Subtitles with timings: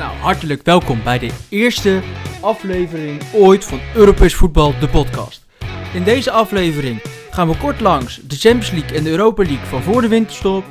[0.00, 2.00] Nou, hartelijk welkom bij de eerste
[2.40, 5.46] aflevering ooit van Europees Voetbal, de podcast.
[5.94, 9.82] In deze aflevering gaan we kort langs de Champions League en de Europa League van
[9.82, 10.64] voor de winterstop.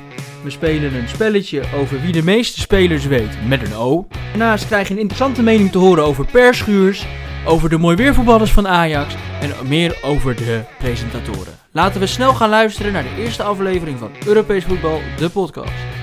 [0.44, 4.08] We spelen een spelletje over wie de meeste spelers weet met een O.
[4.30, 7.06] Daarnaast krijg je een interessante mening te horen over perschuurs,
[7.46, 11.58] over de mooi weervoetballers van Ajax en meer over de presentatoren.
[11.72, 15.99] Laten we snel gaan luisteren naar de eerste aflevering van Europees Voetbal, de podcast.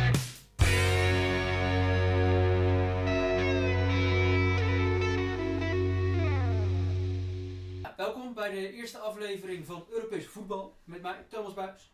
[8.86, 11.92] Eerste aflevering van Europees Voetbal met mij, Thomas Buis.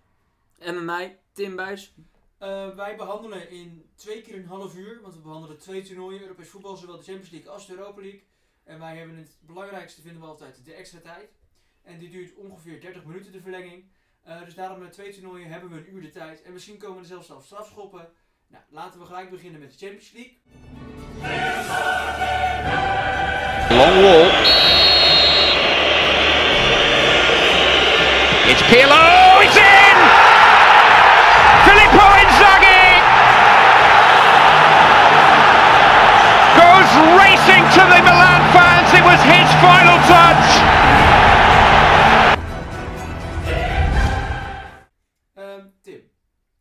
[0.59, 1.95] En met mij, Tim Buis.
[2.43, 6.49] Uh, wij behandelen in twee keer een half uur, want we behandelen twee toernooien, Europees
[6.49, 8.23] voetbal, zowel de Champions League als de Europa League.
[8.65, 11.31] En wij hebben het belangrijkste, vinden we altijd, de extra tijd.
[11.83, 13.85] En die duurt ongeveer 30 minuten, de verlenging.
[14.29, 16.43] Uh, dus daarom met twee toernooien hebben we een uur de tijd.
[16.43, 18.09] En misschien komen er zelfs zelfs strafschoppen.
[18.47, 20.39] Nou, laten we gelijk beginnen met de Champions League.
[23.77, 24.72] Long wall.
[28.73, 29.05] Pirlo.
[29.45, 29.97] It's in.
[31.67, 32.85] Filippo Inzaghi
[36.59, 38.89] goes racing to the Milan fans.
[38.99, 40.49] It was his final touch.
[45.35, 46.01] Ehm, Tim,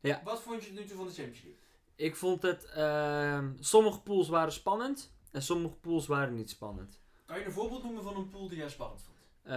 [0.02, 0.22] Ja.
[0.24, 1.60] wat vond je tot nu toe van de Champions League?
[1.96, 7.00] Ik vond het, ehm, sommige pools waren spannend en sommige pools waren niet spannend.
[7.26, 9.11] Kan je een voorbeeld noemen van een pool die jij spannend vond?
[9.44, 9.54] Eh,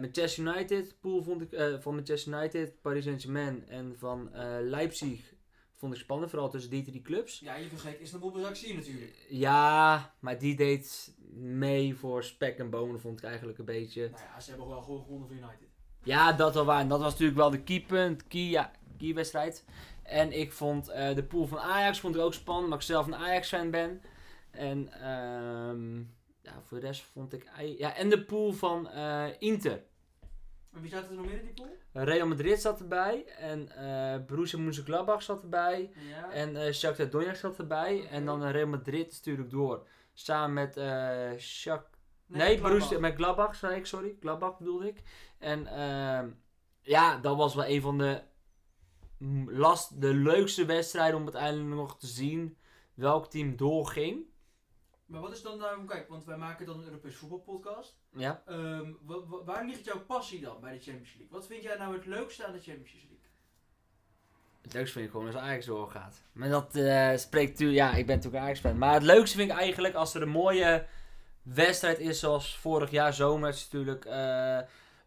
[0.00, 5.34] Manchester United, pool vond ik, eh, van Manchester United, Paris Saint-Germain en van eh, Leipzig
[5.74, 7.40] vond ik spannend, vooral tussen die drie clubs.
[7.40, 9.26] Ja, je vergeet Istanbul Basaksehir natuurlijk.
[9.28, 14.08] Ja, maar die deed mee voor spek en bonen, vond ik eigenlijk een beetje.
[14.10, 15.68] Nou ja, ze hebben wel gewoon gewonnen voor United.
[16.02, 16.80] Ja, dat wel waar.
[16.80, 19.64] En dat was natuurlijk wel de keypunt, key, ja, keywedstrijd.
[20.02, 23.16] En ik vond de pool van Ajax vond ik ook spannend, omdat ik zelf een
[23.16, 24.02] Ajax-fan ben.
[24.50, 26.02] En ehm,
[26.42, 27.50] ja, voor de rest vond ik...
[27.78, 29.82] Ja, en de pool van eh, Inter.
[30.72, 32.04] En wie zaten er nog meer in die pool?
[32.04, 33.24] Real Madrid zat erbij.
[33.26, 35.92] En eh Borussia Mönchengladbach zat erbij.
[36.10, 36.30] Ja.
[36.30, 38.06] En eh Shakhtar Donetsk zat erbij.
[38.08, 39.86] En dan Real Madrid natuurlijk door.
[40.12, 41.90] Samen met eh Shak...
[42.26, 42.60] Nee.
[42.60, 44.16] Borussia, met Gladbach zei ik, sorry.
[44.20, 45.02] Gladbach bedoelde ik.
[45.38, 46.30] En ehm,
[46.80, 48.22] ja, dat was wel een van de,
[49.46, 52.56] last, de leukste wedstrijden om uiteindelijk nog te zien
[52.94, 54.26] welk team doorging.
[55.12, 57.96] Maar wat is dan nou, kijk, want wij maken dan een Europees voetbalpodcast.
[58.12, 58.42] Ja.
[58.46, 61.28] Ehm, wa- wa- waar ligt jouw passie dan bij de Champions League?
[61.30, 63.10] Wat vind jij nou het leukste aan de Champions League?
[64.62, 66.22] Het leukste vind ik gewoon als Ajax doorgaat.
[66.32, 67.78] Maar dat eh, spreekt natuurlijk...
[67.78, 68.78] Ja, ik ben natuurlijk Ajax fan.
[68.78, 70.86] Maar het leukste vind ik eigenlijk als er een mooie
[71.42, 73.48] wedstrijd is zoals vorig jaar zomer.
[73.48, 74.58] is natuurlijk eh,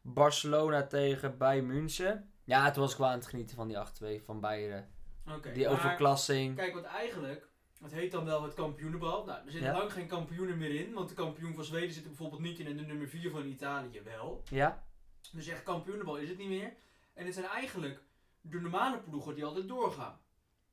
[0.02, 2.30] Barcelona tegen Bayern München.
[2.44, 3.78] Ja, toen was ik wel aan het genieten van die
[4.22, 4.88] 8-2 van Bayern.
[5.36, 5.52] Oké.
[5.52, 6.56] Die overklassing.
[6.56, 7.48] Kijk, want eigenlijk,
[7.86, 9.26] het heet dan wel het kampioenenbal.
[9.26, 9.78] Nou, er zitten Ja.
[9.78, 12.68] lang geen kampioenen meer in, want de kampioen van Zweden zit er bijvoorbeeld niet in
[12.68, 14.44] en de nummer 4 van Italië wel.
[14.50, 14.84] Ja?
[15.34, 16.74] Dus echt kampioenenbal is het niet meer.
[17.14, 18.02] En het zijn eigenlijk
[18.42, 20.20] de normale ploegen die altijd doorgaan.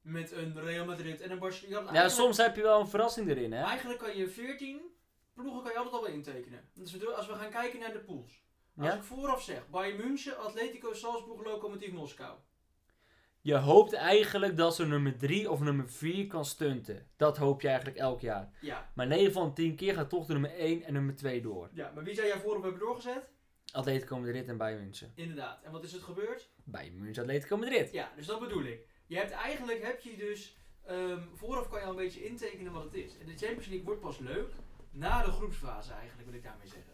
[0.01, 1.93] Met een Real Madrid en een Barcelona.
[1.93, 3.62] Ja, soms heb je wel een verrassing erin, hè?
[3.65, 4.81] Eigenlijk kan je 14
[5.34, 6.69] ploegen kan je altijd al wel intekenen.
[6.75, 8.43] Dus als we gaan kijken naar de pools.
[8.77, 8.95] Als Ja?
[8.95, 12.39] ik vooraf zeg, Bayern München, Atletico Salzburg, Lokomotief Moskou.
[13.42, 17.06] Je hoopt eigenlijk dat ze nummer 3 of nummer 4 kan stunten.
[17.16, 18.50] Dat hoop je eigenlijk elk jaar.
[18.60, 18.91] Ja.
[18.94, 21.70] Maar 9 van 10 keer gaat toch de nummer 1 en nummer 2 door.
[21.72, 23.30] ja, maar wie zou jij vooraf hebben doorgezet?
[23.72, 25.12] Atletico Madrid en Bayern München.
[25.14, 25.62] Inderdaad.
[25.62, 26.50] En wat is het gebeurd?
[26.64, 27.92] Bayern München, Atletico Madrid.
[27.92, 28.86] Ja, dus dat bedoel ik.
[29.06, 32.84] Je hebt eigenlijk, heb je dus, ehm, vooraf kan je al een beetje intekenen wat
[32.84, 33.19] het is.
[33.19, 34.50] En de Champions League wordt pas leuk
[34.91, 36.92] na de groepsfase eigenlijk, wil ik daarmee zeggen.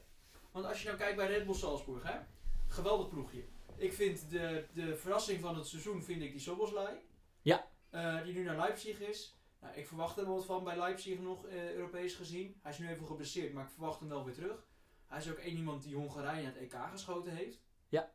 [0.52, 2.18] Want als je nou kijkt bij Red Bull Salzburg, hè.
[2.66, 3.44] Geweldig ploegje.
[3.78, 6.96] Ik vind de, de verrassing van het seizoen, vind ik die Soboslai.
[7.42, 7.68] Ja.
[7.90, 9.38] Eh, die nu naar Leipzig is.
[9.60, 12.58] Nou, ik verwacht er wel wat van bij Leipzig nog, eh, Europees gezien.
[12.62, 14.66] Hij is nu even geblesseerd, maar ik verwacht hem wel weer terug.
[15.06, 17.60] Hij is ook één iemand die Hongarije naar het EK geschoten heeft.
[17.88, 18.12] Ja.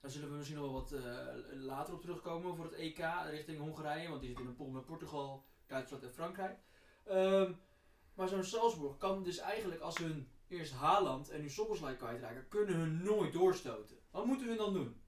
[0.00, 3.58] Daar zullen we misschien nog wel wat eh, later op terugkomen voor het EK richting
[3.58, 4.08] Hongarije.
[4.08, 6.58] Want die zit in een pool met Portugal, Duitsland en Frankrijk.
[7.04, 7.52] Ehm,
[8.14, 12.74] maar zo'n Salzburg kan dus eigenlijk als hun eerst Haaland en nu Soboslai kwijtraken, kunnen
[12.74, 13.99] hun nooit doorstoten.
[14.10, 15.00] Wat moeten hun dan doen?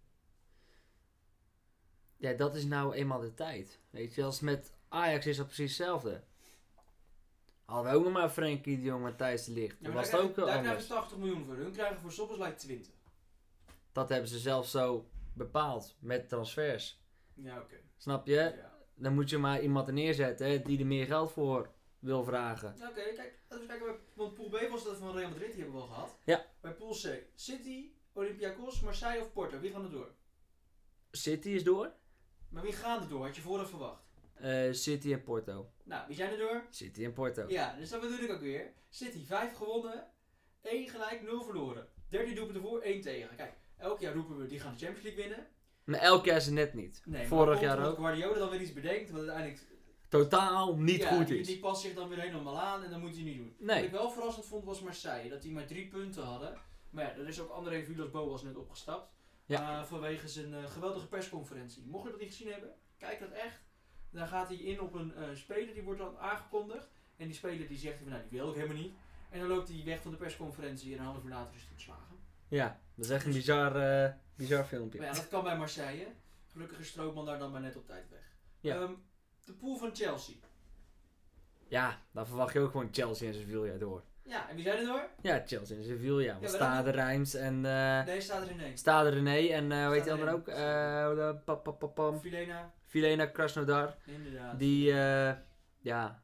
[2.17, 3.81] Ja, dat is nou eenmaal de tijd.
[3.91, 6.23] Weet je, als met Ajax is dat precies hetzelfde.
[7.65, 9.77] Hadden we ook nog maar Frenkie de Jong en Thijs de Licht.
[9.79, 11.55] Ja, Dat maar was daar ook daar krijgen ze 80 miljoen voor.
[11.57, 12.93] Hun krijgen voor Soboslai 20.
[13.93, 17.01] Dat hebben ze zelf zo bepaald met transfers.
[17.35, 17.77] Ja, oké.
[17.97, 18.35] Snap je?
[18.35, 18.73] Ja.
[18.95, 22.75] Dan moet je maar iemand er neerzetten hè, die er meer geld voor wil vragen.
[22.79, 23.97] Ja, Oké, kijk, laten we kijken.
[24.15, 26.17] Want Pool B was dat van Real Madrid, die hebben we al gehad.
[26.25, 26.47] Ja.
[26.61, 30.11] Bij Pool C, City, Olympiakos, Marseille of Porto, wie gaan er door?
[31.11, 31.93] City is door.
[32.49, 33.25] Maar wie gaan er door?
[33.25, 34.03] Had je vooraf verwacht?
[34.35, 35.71] Eh, City en Porto.
[35.85, 36.65] Nou, wie zijn er door?
[36.71, 37.45] City en Porto.
[37.49, 38.73] Ja, dus dat bedoel ik ook weer.
[38.89, 40.07] City 5 gewonnen,
[40.63, 41.89] 1 gelijk, 0 verloren.
[42.09, 43.37] 13 doelpunten voor, 1 tegen.
[43.37, 45.47] Kijk, elk jaar roepen we die gaan de Champions League winnen.
[45.85, 47.03] Maar elk jaar is het net niet.
[47.05, 47.97] Nee, Vorig jaar ook.
[47.97, 49.61] Guardiola dan weer iets bedenkt, wat uiteindelijk
[50.09, 51.47] Totaal niet ja, goed die, is.
[51.47, 53.57] die past zich dan weer helemaal aan en dan moet hij niet doen.
[53.59, 53.77] Nee.
[53.77, 56.59] Wat ik wel verrassend vond was Marseille, dat die maar drie punten hadden.
[56.93, 59.13] Maar ja, er is ook André Villas-Boas net opgestapt.
[59.47, 59.79] Ja.
[59.81, 61.85] eh, vanwege zijn eh, geweldige persconferentie.
[61.87, 63.61] Mocht je dat niet gezien hebben, kijk dat echt.
[64.11, 66.89] Dan gaat hij in op een eh, speler, die wordt dan aangekondigd.
[67.17, 68.93] En die speler die zegt, nou die wil ik helemaal niet.
[69.31, 71.71] En dan loopt hij weg van de persconferentie en een half uur later is hij
[71.71, 72.17] ontslagen.
[72.49, 73.73] Ja, dat is echt een bizar,
[74.35, 74.99] bizar filmpje.
[74.99, 76.07] Maar ja, dat kan bij Marseille.
[76.53, 78.37] Gelukkig is Strootman daar dan maar net op tijd weg.
[78.61, 78.75] Ja.
[78.75, 78.93] Ehm,
[79.45, 80.35] de pool van Chelsea.
[81.69, 84.03] Ja, dan verwacht je ook gewoon Chelsea en Sevilla door.
[84.33, 85.09] Ja, en wie zijn er door?
[85.23, 86.31] Ja, Chelsea en Sevilla.
[86.31, 88.81] Want maar Stade Rijns en eh Nee, staat er ineens.
[88.81, 90.47] Stade René en eh hoe heet die Stade ook?
[90.47, 91.15] René.
[91.15, 92.19] De pa- pa- pa- pam.
[92.21, 93.97] Filena, Filena Krasnodar.
[94.07, 94.59] inderdaad.
[94.59, 94.93] Die,
[95.81, 96.23] ja.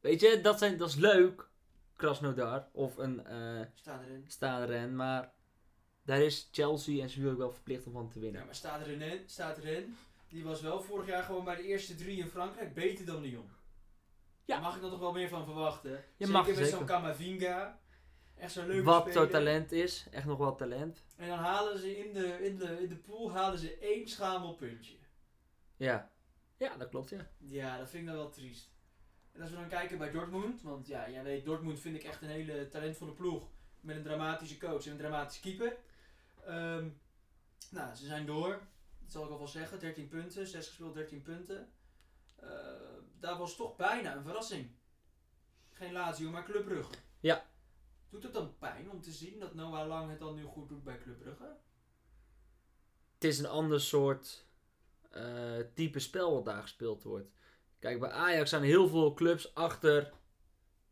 [0.00, 1.48] Weet je, dat, zijn, dat is leuk.
[1.96, 2.68] Krasnodar.
[2.72, 4.24] Of een eh Staat erin.
[4.26, 4.96] Stade Ren.
[4.96, 5.32] Maar
[6.04, 8.40] daar is Chelsea en Sevilla ook wel verplicht om van te winnen.
[8.40, 9.96] Ja, maar staat erin, staat erin.
[10.28, 13.50] Die was wel vorig jaar gewoon bij de eerste drie in Frankrijk beter dan Lyon.
[14.48, 14.54] Ja.
[14.54, 15.90] Daar mag ik dan toch wel meer van verwachten.
[15.90, 16.70] Je zeker mag met zeker.
[16.70, 17.78] zo'n Kamavinga.
[18.34, 19.12] Echt zo'n leuke Wat speler.
[19.22, 20.06] zo talent is.
[20.10, 21.04] Echt nog wel talent.
[21.16, 24.96] En dan halen ze in de, in, de, in de pool halen ze één schamelpuntje.
[25.76, 26.10] Ja.
[26.56, 27.26] Ja, dat klopt, ja.
[27.38, 28.70] Ja, dat vind ik dan wel triest.
[29.32, 32.22] En als we dan kijken bij Dortmund, want ja, jij weet, Dortmund vind ik echt
[32.22, 33.48] een hele talentvolle ploeg.
[33.80, 35.76] Met een dramatische coach en een dramatische keeper.
[36.46, 36.88] Ehm,
[37.70, 38.50] nou, ze zijn door.
[39.00, 39.78] Dat zal ik al wel zeggen.
[39.78, 41.72] 13 punten, 6 gespeeld, 13 punten.
[42.40, 42.48] Eh,
[43.20, 44.70] daar was toch bijna een verrassing.
[45.72, 46.92] Geen Lazio, maar Club Brugge.
[47.20, 47.46] Ja.
[48.08, 50.84] Doet het dan pijn om te zien dat Noah Lang het dan nu goed doet
[50.84, 51.56] bij Club Brugge?
[53.14, 54.46] Het is een ander soort
[55.10, 57.30] eh, type spel wat daar gespeeld wordt.
[57.78, 60.12] Kijk, bij Ajax zijn heel veel clubs achter,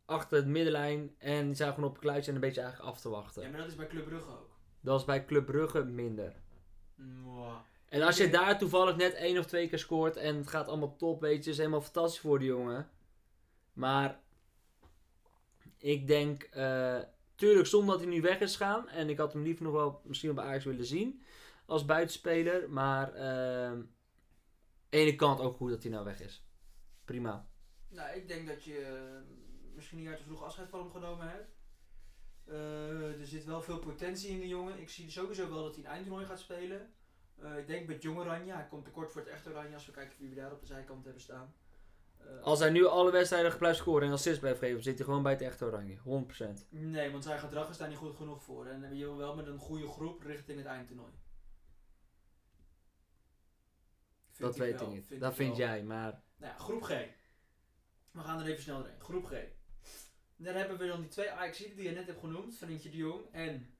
[0.04, 1.14] achter het middenlijn.
[1.18, 3.42] En die zijn gewoon op een kluitje en een beetje eigenlijk af te wachten.
[3.42, 4.56] Ja, maar dat is bij Club Brugge ook.
[4.80, 6.34] Dat is bij Club Brugge minder.
[6.94, 7.56] Mwah.
[7.88, 10.96] En als je daar toevallig net één of twee keer scoort en het gaat allemaal
[10.96, 12.90] top, weet je, is helemaal fantastisch voor die jongen.
[13.72, 14.20] Maar
[15.78, 16.98] ik denk, eh,
[17.34, 18.88] tuurlijk zonder dat hij nu weg is gegaan.
[18.88, 21.22] En ik had hem liever nog wel misschien wel bij Ajax willen zien
[21.66, 22.70] als buitenspeler.
[22.70, 23.90] Maar eh, aan
[24.88, 26.46] de ene kant ook goed dat hij nou weg is.
[27.04, 27.48] Prima.
[27.88, 29.34] Nou, ik denk dat je eh,
[29.74, 31.54] misschien niet uit te vroeg afscheid van hem genomen hebt.
[33.20, 34.80] Er zit wel veel potentie in de jongen.
[34.80, 36.94] Ik zie sowieso wel dat hij een eindtoernooi gaat spelen.
[37.42, 38.52] Eh, ik denk met Jong Oranje.
[38.52, 40.66] Hij komt tekort voor het echte Oranje als we kijken wie we daar op de
[40.66, 41.54] zijkant hebben staan.
[42.18, 45.22] Eh, Als hij nu alle wedstrijden blijft scoren en assist blijft geven, zit hij gewoon
[45.22, 45.96] bij het echte oranje.
[45.96, 46.66] 100%.
[46.70, 48.66] Nee, want zijn gedrag is daar niet goed genoeg voor.
[48.66, 51.12] En je wil wel met een goede groep richting het eindtoernooi.
[54.30, 55.06] Vind Dat weet wel, ik niet.
[55.06, 55.66] vind dat ik vind wel.
[55.66, 56.22] jij, maar...
[56.36, 56.88] Nou ja, groep G.
[58.10, 59.00] We gaan er even snel doorheen.
[59.00, 59.32] Groep G.
[60.36, 62.56] Dan hebben we dan die twee Ajaxiden die je net hebt genoemd.
[62.56, 63.75] Vriendje de Jong en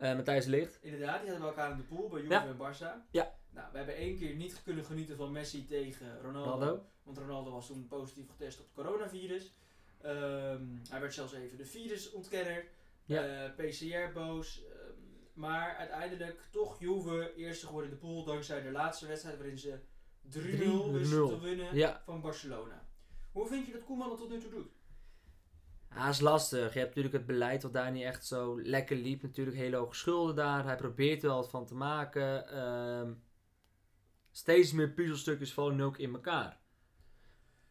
[0.00, 0.78] eh Matthijs Licht.
[0.82, 2.46] inderdaad, die hadden we elkaar in de pool bij Juve Ja.
[2.46, 3.10] en Barça.
[3.10, 3.38] Ja.
[3.50, 6.50] Nou, we hebben één keer niet kunnen genieten van Messi tegen Ronaldo.
[6.50, 6.84] Ronaldo.
[7.02, 9.54] Want Ronaldo was toen positief getest op het coronavirus.
[10.00, 12.64] Ehm, hij werd zelfs even de virusontkenner.
[13.04, 13.24] Ja.
[13.44, 14.64] Eh, PCR boos.
[14.64, 14.92] Ehm,
[15.32, 18.24] maar uiteindelijk toch Juve eerste geworden in de pool.
[18.24, 19.78] Dankzij de laatste wedstrijd waarin ze
[20.28, 21.28] 3-0 wisten 3-0.
[21.28, 22.02] te winnen Ja.
[22.04, 22.88] van Barcelona.
[23.32, 24.68] Hoe vind je dat Koeman het tot nu toe doet?
[25.94, 26.72] Ja, is lastig.
[26.72, 29.22] Je hebt natuurlijk het beleid wat daar niet echt zo lekker liep.
[29.22, 30.64] Natuurlijk hele hoge schulden daar.
[30.64, 32.48] Hij probeert er wel wat van te maken.
[32.48, 33.12] Ehm,
[34.30, 36.60] steeds meer puzzelstukjes vallen nu ook in elkaar.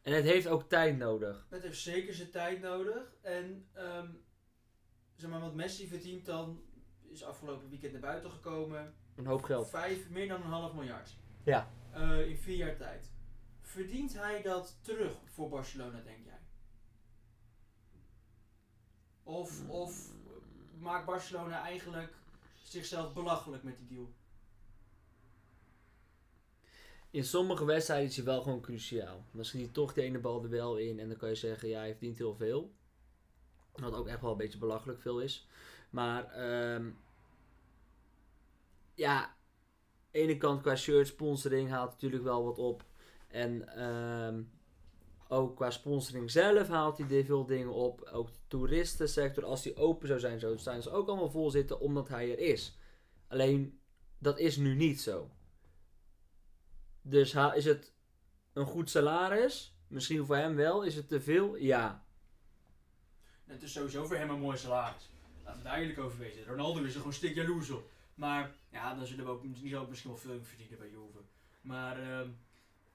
[0.01, 1.47] En het heeft ook tijd nodig.
[1.49, 3.15] Het heeft zeker zijn tijd nodig.
[3.21, 4.07] En ehm,
[5.15, 6.61] zeg maar, wat Messi verdient dan,
[7.11, 8.93] is afgelopen weekend naar buiten gekomen.
[9.15, 9.69] Een hoop geld.
[9.69, 11.17] Vijf, meer dan een half miljard.
[11.43, 11.71] Ja.
[11.91, 13.11] Eh, in vier jaar tijd.
[13.61, 16.38] Verdient hij dat terug voor Barcelona, denk jij?
[19.29, 20.09] Of, of
[20.79, 22.13] maakt Barcelona eigenlijk
[22.63, 24.09] zichzelf belachelijk met die deal?
[27.11, 29.25] In sommige wedstrijden is hij wel gewoon cruciaal.
[29.31, 30.99] Dan schiet hij toch de ene bal er wel in.
[30.99, 32.71] En dan kan je zeggen, ja, hij verdient heel veel.
[33.71, 35.47] Wat ook echt wel een beetje belachelijk veel is.
[35.89, 36.89] Maar, ehm,
[38.93, 39.35] ja,
[40.11, 42.85] ene kant qua shirt sponsoring haalt natuurlijk wel wat op.
[43.27, 44.41] En ehm,
[45.31, 48.01] ook qua sponsoring zelf haalt hij veel dingen op.
[48.01, 51.79] Ook de toeristensector, als die open zou zijn, zo zijn ze ook allemaal vol zitten
[51.79, 52.77] omdat hij er is.
[53.27, 53.79] Alleen,
[54.17, 55.29] dat is nu niet zo.
[57.01, 57.93] Dus is het
[58.53, 59.77] een goed salaris?
[59.87, 60.83] Misschien voor hem wel.
[60.83, 61.55] Is het te veel?
[61.55, 62.05] Ja.
[63.45, 65.09] Het is sowieso voor hem een mooi salaris.
[65.43, 66.45] Laten we daar eerlijk over wezen.
[66.45, 67.89] Ronaldo is er gewoon stik jaloers op.
[68.15, 71.19] Maar ja, dan zullen we ook, die ook misschien wel veel verdienen bij Juve.
[71.61, 72.29] Maar ehm,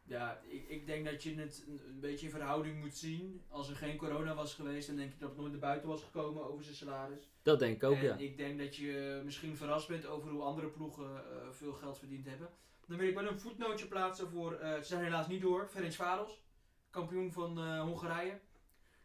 [0.06, 3.42] Ja, ik, ik denk dat je het een, een beetje in verhouding moet zien.
[3.49, 6.02] Als er geen corona was geweest, dan denk ik dat het nooit naar buiten was
[6.02, 7.30] gekomen over zijn salaris.
[7.42, 8.16] Dat denk ik ook, en ja.
[8.16, 12.26] ik denk dat je misschien verrast bent over hoe andere ploegen eh, veel geld verdiend
[12.26, 12.49] hebben.
[12.87, 15.92] Dan wil ik wel een voetnootje plaatsen voor, eh, ze zijn helaas niet door, Ferenc
[15.92, 16.42] Varos,
[16.90, 18.40] kampioen van eh, Hongarije.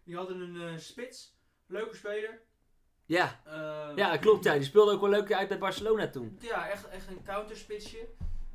[0.03, 1.37] Die hadden een spits,
[1.67, 2.41] leuke speler.
[3.05, 3.41] Ja,
[3.95, 4.43] ja klopt.
[4.43, 4.53] Ja.
[4.53, 6.37] Die speelde ook wel leuk uit bij Barcelona toen.
[6.41, 8.07] Ja, echt, echt een counterspitsje.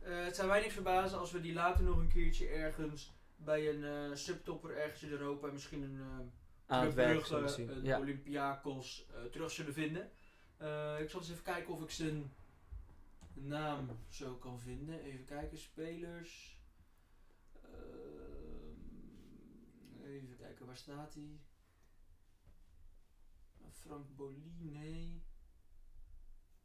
[0.04, 3.68] Eh het zou mij niet verbazen als we die later nog een keertje ergens bij
[3.68, 7.98] een eh, subtopper ergens in Europa, misschien een uh, zullen Brugge, een Ja.
[7.98, 10.10] Olympiakos eh, terug zullen vinden.
[10.56, 12.32] Eh, ik zal eens even kijken of ik zijn
[13.32, 15.00] naam zo kan vinden.
[15.00, 16.58] Even kijken, spelers.
[20.04, 21.40] Even kijken, waar staat hij?
[23.70, 25.22] Frank Boli, nee.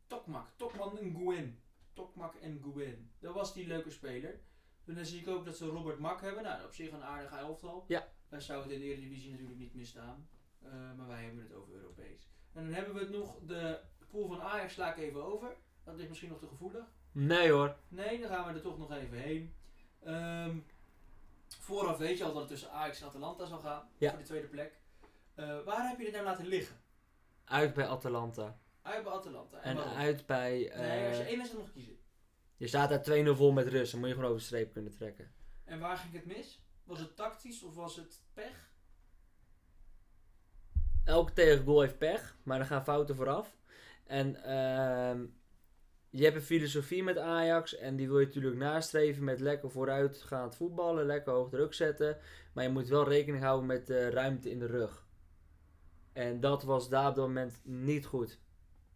[0.07, 1.59] Tokmak, Tokman Nguyen.
[1.99, 3.11] Tokmak en Nguyen.
[3.19, 4.39] Dat was die leuke speler.
[4.85, 6.43] En dan zie ik ook dat ze Robert Mak hebben.
[6.43, 7.85] Nou, op zich een aardige elftal.
[7.87, 8.07] Ja.
[8.29, 10.29] Daar zou het in de Eredivisie natuurlijk niet misstaan.
[10.61, 12.29] Eh maar wij hebben het over Europees.
[12.53, 13.79] En dan hebben we het nog, de
[14.09, 15.55] pool van Ajax sla ik even over.
[15.83, 16.85] Dat is misschien nog te gevoelig.
[17.11, 17.75] Nee hoor.
[17.87, 19.53] Nee, dan gaan we er toch nog even heen.
[20.03, 20.57] Ehm,
[21.47, 23.89] vooraf weet je al dat het tussen Ajax en Atalanta zal gaan.
[23.97, 24.09] Ja.
[24.09, 24.79] Voor de tweede plek.
[25.35, 26.75] Eh, waar heb je dit nou laten liggen?
[27.45, 28.59] Uit bij Atalanta.
[28.81, 29.61] Uit bij Atalanta.
[29.61, 30.69] En, En uit bij...
[30.71, 31.97] eh, Nee, als je één wedstrijd mag kiezen.
[32.57, 33.91] je staat daar 2-0 vol met rust.
[33.91, 35.31] Dan moet je gewoon over de streep kunnen trekken.
[35.63, 36.61] En waar ging het mis?
[36.83, 38.67] Was het tactisch of was het pech?
[41.03, 43.57] Elke tegengoal heeft pech, maar er gaan fouten vooraf.
[44.05, 45.25] En ehm,
[46.09, 50.55] je hebt een filosofie met Ajax en die wil je natuurlijk nastreven met lekker vooruitgaand
[50.55, 52.17] voetballen, lekker hoog druk zetten.
[52.53, 55.07] Maar je moet wel rekening houden met de ruimte in de rug.
[56.13, 58.39] En dat was daar op dat moment niet goed.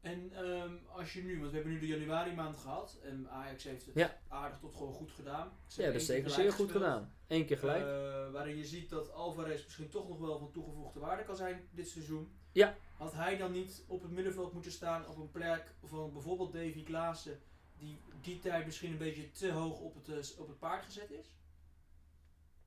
[0.03, 3.63] En ehm, als je nu, want we hebben nu de januari maand gehad en Ajax
[3.63, 4.19] heeft het Ja.
[4.27, 5.51] aardig tot gewoon goed gedaan.
[5.67, 7.13] Ze keer zeker zeer goed gedaan.
[7.27, 7.83] Eén keer gelijk.
[7.83, 11.67] Eh, waarin je ziet dat Alvarez misschien toch nog wel van toegevoegde waarde kan zijn
[11.71, 12.31] dit seizoen.
[12.51, 12.75] Ja.
[12.97, 16.83] Had hij dan niet op het middenveld moeten staan op een plek van bijvoorbeeld Davy
[16.83, 17.39] Klaassen,
[17.77, 21.11] die die tijd misschien een beetje te hoog op het, eh, op het paard gezet
[21.11, 21.35] is?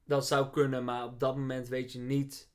[0.04, 2.50] Dat zou kunnen, maar op dat moment weet je niet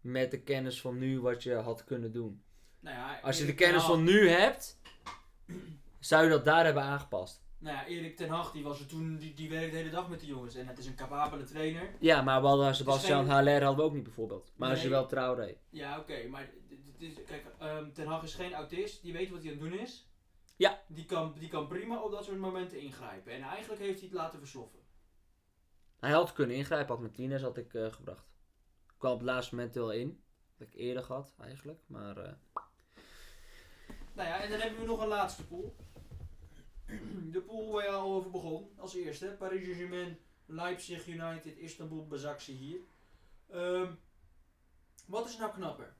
[0.00, 2.42] met de kennis van nu wat je had kunnen doen.
[2.82, 4.80] Nou ja, Als je de kennis van nu hebt,
[5.98, 7.42] zou je dat daar hebben aangepast.
[7.58, 10.08] Nou ja, Erik ten Hag, die was er toen, die, die werkte de hele dag
[10.08, 10.54] met de jongens.
[10.54, 11.90] En het is een capabele trainer.
[12.00, 14.52] Ja, maar we hadden Sebastian geen- Haller hadden we ook niet bijvoorbeeld.
[14.56, 15.58] Maar als je wel trouw reed.
[15.70, 16.50] Ja, oké, maar
[16.98, 19.02] is, kijk, ehm, ten Hag is geen autist.
[19.02, 20.10] Die weet wat hij aan het doen is.
[20.56, 20.82] Ja.
[20.86, 23.32] Die kan, die kan prima op dat soort momenten ingrijpen.
[23.32, 24.80] En eigenlijk heeft hij het laten versloffen.
[26.00, 28.26] Hij had kunnen ingrijpen, had Martinez had ik eh, gebracht.
[28.98, 30.22] Kwam op het laatste moment wel in.
[30.58, 31.80] Dat ik eerder gehad eigenlijk.
[31.86, 32.32] Maar eh,
[34.12, 35.76] Nou ja, en dan hebben we nog een laatste pool.
[37.30, 39.26] De pool waar je al over begon, als eerste.
[39.38, 42.58] Paris Saint-Germain, Leipzig United, Istanbul, Basaksehir.
[42.58, 42.80] hier.
[43.48, 43.92] Ehm,
[45.06, 45.96] wat is nou knapper?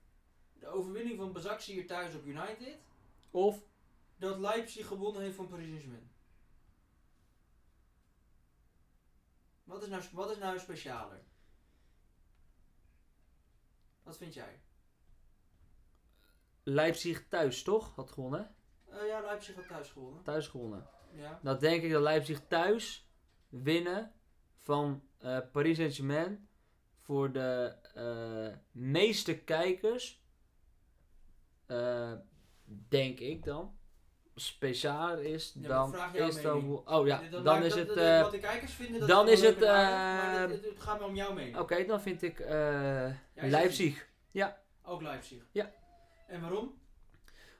[0.59, 2.78] De overwinning van Basaksehir thuis op United,
[3.31, 3.62] of
[4.16, 6.11] dat Leipzig gewonnen heeft van Paris Saint-Germain.
[9.64, 11.23] Wat is nou, wat is nou specialer?
[14.02, 14.61] Wat vind jij?
[16.62, 17.95] Leipzig thuis toch?
[17.95, 18.54] Had gewonnen.
[18.90, 20.23] Eh, ja, Leipzig had thuis gewonnen.
[20.23, 20.87] Thuis gewonnen.
[21.12, 21.38] Ja.
[21.42, 23.09] Dan denk ik dat Leipzig thuis
[23.49, 24.12] winnen
[24.59, 26.49] van eh, Paris Saint-Germain.
[27.00, 30.21] Voor de eh, meeste kijkers.
[32.66, 33.76] denk ik dan.
[34.35, 36.76] Speciaal is Ja, dan jouw Istanbul.
[36.87, 37.97] Oh ja, dan is dat- het.
[37.97, 41.09] dat- wat de kijkers vinden, dat dan is, is het, maar het, het gaat maar
[41.09, 41.59] om jouw mening.
[41.59, 42.38] Oké, dan vind ik
[43.35, 44.09] Leipzig.
[44.83, 45.42] Ook Leipzig.
[45.52, 45.73] Ja.
[46.32, 46.74] En waarom?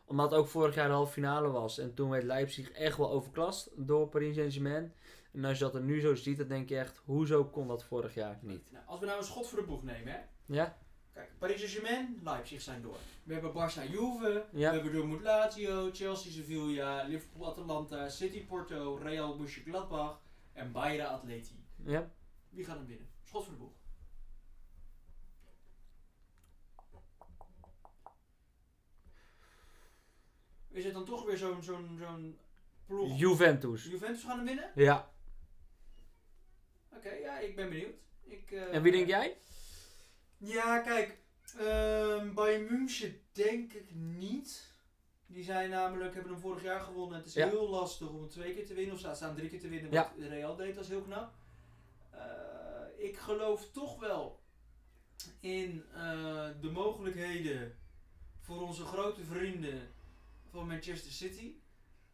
[0.05, 1.79] Omdat het ook vorig jaar de halve finale was.
[1.79, 4.95] En toen werd Leipzig echt wel overklast door Paris Saint-Germain.
[5.33, 7.85] En als je dat er nu zo ziet, dan denk je echt, hoezo kon dat
[7.85, 8.73] vorig jaar niet?
[8.73, 10.19] Nou, als we nou een schot voor de boeg nemen, hè.
[10.47, 10.79] Ja?
[11.13, 12.97] Kijk, Paris Saint-Germain, Leipzig zijn door.
[13.25, 14.69] We hebben Barça Juve, Ja.
[14.71, 20.21] we hebben Dortmund Lazio, Chelsea Sevilla, Liverpool Atalanta, City Porto, Real Mönchengladbach
[20.53, 21.65] en Bayern Atleti.
[21.85, 22.11] Ja?
[22.49, 23.09] Wie gaat hem winnen?
[23.23, 23.73] Schot voor de boeg.
[30.73, 32.39] Is het dan toch weer zo'n zo'n zo'n
[32.87, 33.19] ploeg?
[33.19, 33.85] Juventus.
[33.85, 34.71] Juventus gaan hem winnen?
[34.75, 35.11] Ja.
[36.97, 37.95] Oké, ja, ik ben benieuwd.
[38.23, 39.37] Ik, eh, En wie denk jij?
[40.37, 41.19] Ja, kijk,
[41.59, 44.71] ehm bij München denk ik niet.
[45.27, 47.19] Die zijn namelijk, hebben hem vorig jaar gewonnen.
[47.19, 47.49] Het is Ja.
[47.49, 48.95] heel lastig om het twee keer te winnen.
[48.95, 50.13] Of ze staan drie keer te winnen, Ja.
[50.17, 50.75] wat Real deed.
[50.75, 51.33] Dat is heel knap.
[52.11, 52.21] Eh,
[52.97, 54.41] ik geloof toch wel
[55.41, 57.79] in eh, de mogelijkheden
[58.39, 59.93] voor onze grote vrienden
[60.53, 61.55] van Manchester City.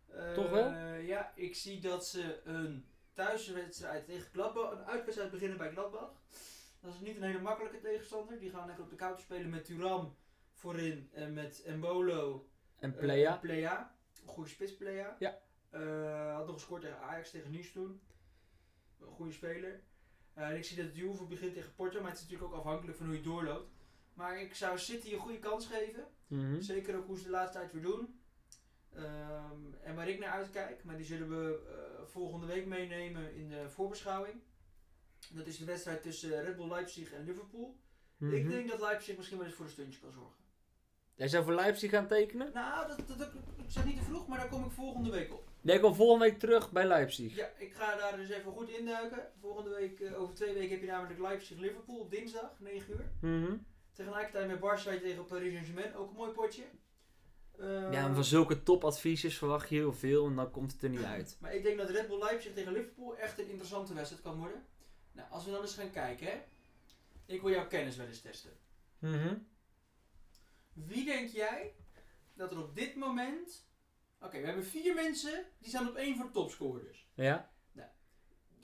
[0.06, 0.94] Eh, Toch wel?
[0.94, 4.72] Ja, ik zie dat ze een thuiswedstrijd tegen Gladbach.
[4.72, 6.12] Een uitwedstrijd beginnen bij Gladbach.
[6.80, 8.38] Dat is niet een hele makkelijke tegenstander.
[8.38, 10.16] Die gaan lekker op de counter spelen met Turam
[10.52, 13.94] voorin en met Embolo En eh, Playa.
[14.22, 15.16] Een goede spits Playa.
[15.18, 15.38] Ja.
[15.70, 18.00] Eh, had nog gescoord tegen Ajax, tegen Nice toen.
[19.00, 19.82] Een goede speler.
[20.34, 23.06] Eh, ik zie dat Juve begint tegen Porto, maar het is natuurlijk ook afhankelijk van
[23.06, 23.70] hoe je doorloopt.
[24.14, 26.06] Maar ik zou City een goede kans geven.
[26.26, 26.60] Mhm.
[26.60, 28.17] Zeker ook hoe ze de laatste tijd weer doen.
[28.94, 33.48] Ehm, en waar ik naar uitkijk, maar die zullen we eh, volgende week meenemen in
[33.48, 34.34] de voorbeschouwing.
[35.30, 37.76] Dat is de wedstrijd tussen Red Bull Leipzig en Liverpool.
[38.20, 38.48] Ik Mhm.
[38.48, 40.36] denk dat Leipzig misschien wel eens voor een stuntje kan zorgen.
[41.14, 42.50] Jij zou voor Leipzig gaan tekenen?
[42.52, 45.32] Nou, dat, dat, dat- ik zeg niet te vroeg, maar daar kom ik volgende week
[45.32, 45.48] op.
[45.60, 47.36] Nee, ik kom volgende week terug bij Leipzig.
[47.36, 49.32] Ja, ik ga daar dus even goed induiken.
[49.40, 53.10] Volgende week, eh, over twee weken heb je namelijk Leipzig-Liverpool op dinsdag, 9 uur.
[53.30, 53.56] Mhm.
[53.92, 56.62] Tegelijkertijd met Barça tegen Paris Saint-Germain, ook een mooi potje.
[57.58, 60.88] Eh, Ja, en van zulke topadviesjes verwacht je heel veel en dan komt het er
[60.88, 61.36] niet uit.
[61.40, 64.66] Maar ik denk dat Red Bull Leipzig tegen Liverpool echt een interessante wedstrijd kan worden.
[65.12, 66.42] Nou, als we dan eens gaan kijken, hè.
[67.26, 68.50] Ik wil jouw kennis wel eens testen.
[68.98, 69.34] Mhm.
[70.72, 71.74] Wie denk jij
[72.34, 73.66] dat er op dit moment...
[74.20, 77.08] Oké, we hebben vier mensen die staan op één voor de topscorers.
[77.14, 77.52] Ja?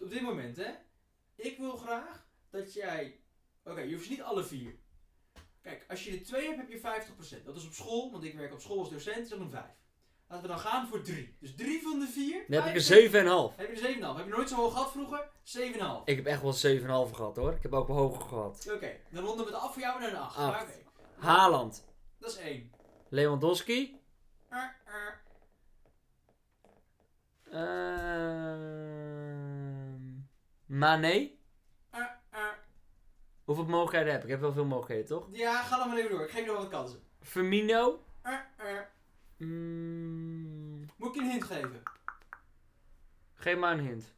[0.00, 0.70] Op dit moment, hè.
[1.34, 3.20] Ik wil graag dat jij...
[3.64, 4.74] Oké, je hoeft ze niet alle vier.
[5.64, 6.78] Kijk, als je er twee hebt, heb je
[7.40, 7.44] 50%.
[7.44, 9.62] Dat is op school, want ik werk op school als docent, is dat een 5.
[10.28, 11.36] Laten we dan gaan voor drie.
[11.40, 12.44] Dus drie van de vier.
[12.48, 13.22] Dan heb ik een 50.
[13.52, 13.56] 7,5.
[13.56, 14.16] Heb je er 7,5?
[14.16, 15.28] Heb je nooit zo hoog gehad vroeger?
[15.42, 16.04] 7,5.
[16.04, 16.54] Ik heb echt wel
[17.08, 17.52] 7,5 gehad hoor.
[17.52, 18.70] Ik heb ook wel hoger gehad.
[18.74, 20.36] Oké, dan ronden we het af voor jou naar een 8.
[20.36, 20.62] Acht.
[20.62, 20.72] Oké,
[21.16, 21.84] Haaland.
[22.18, 22.72] dat is 1.
[23.08, 24.00] Lewandowski.
[24.50, 25.12] Uh, uh.
[27.52, 28.34] Ehm
[30.66, 31.42] Mane.
[33.44, 34.24] Hoeveel mogelijkheden heb ik?
[34.24, 35.28] Ik heb wel veel mogelijkheden toch?
[35.30, 36.22] Ja, ga dan maar even door.
[36.24, 37.00] Ik geef je nog wat kansen.
[37.20, 38.02] Firmino.
[38.26, 38.78] Uh, uh.
[39.36, 41.82] Mm, Moet ik je een hint geven?
[43.34, 44.12] geef maar een hint.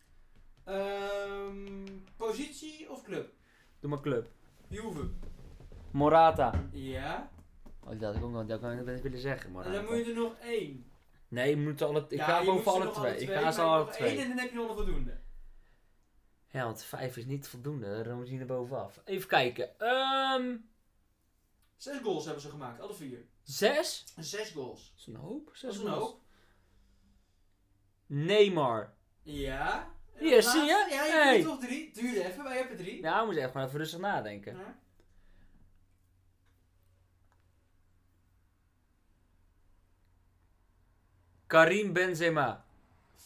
[0.64, 3.32] Ehm, positie of club?
[3.80, 4.28] Doe maar club.
[4.68, 5.08] Juve.
[5.90, 6.52] Morata.
[6.72, 7.30] Ja.
[7.84, 9.46] Oh, dat had ik dat kan ik wel eens willen zeggen.
[9.46, 9.72] En Morata.
[9.72, 10.90] dan moet je er nog één.
[11.28, 13.16] Nee, je moet alle, ik Ja, ga gewoon voor alle nog twee.
[13.18, 14.18] Ik ga ze alle twee.
[14.18, 15.20] en dan heb je nog voldoende.
[16.48, 18.02] Ja, want vijf is niet voldoende.
[18.02, 19.00] Dan moet je naar bovenaf.
[19.04, 19.78] Even kijken.
[19.78, 20.56] Ehm
[21.76, 23.26] Zes goals hebben ze gemaakt, alle vier.
[23.42, 24.04] zes?
[24.18, 24.90] Zes goals.
[24.90, 25.46] Dat is een hoop.
[25.46, 25.98] Dat Zes is een goals.
[26.04, 26.20] hoop.
[28.06, 28.94] Neymar.
[29.22, 29.94] Ja.
[30.18, 30.66] Hier, de zie je?
[30.90, 31.32] Ja, je Hey.
[31.32, 31.92] hebt er toch drie.
[31.92, 33.02] Duurde even, wij hebben drie.
[33.02, 34.56] Ja, we moeten echt maar even rustig nadenken.
[34.56, 34.78] Ja.
[41.46, 42.64] Karim Benzema.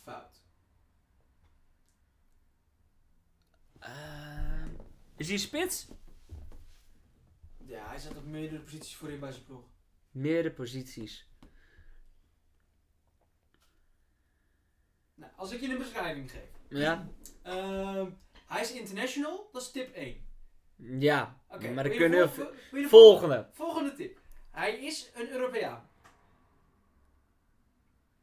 [0.05, 0.43] Fout.
[3.91, 4.69] Ehm,
[5.17, 5.89] is hij spits?
[7.67, 9.65] Ja, hij zat op meerdere posities voorin bij zijn ploeg.
[10.11, 11.29] Meerdere posities.
[15.15, 16.51] Nou, als ik je een beschrijving geef.
[16.69, 17.09] Ja?
[17.43, 18.11] Ehm,
[18.47, 20.29] hij is international, dat is tip 1.
[20.77, 21.41] Ja.
[21.49, 22.33] Maar dan kunnen
[22.71, 22.87] we...
[22.89, 23.49] Volgende.
[23.53, 24.21] Volgende tip.
[24.51, 25.89] Hij is een Europeaan.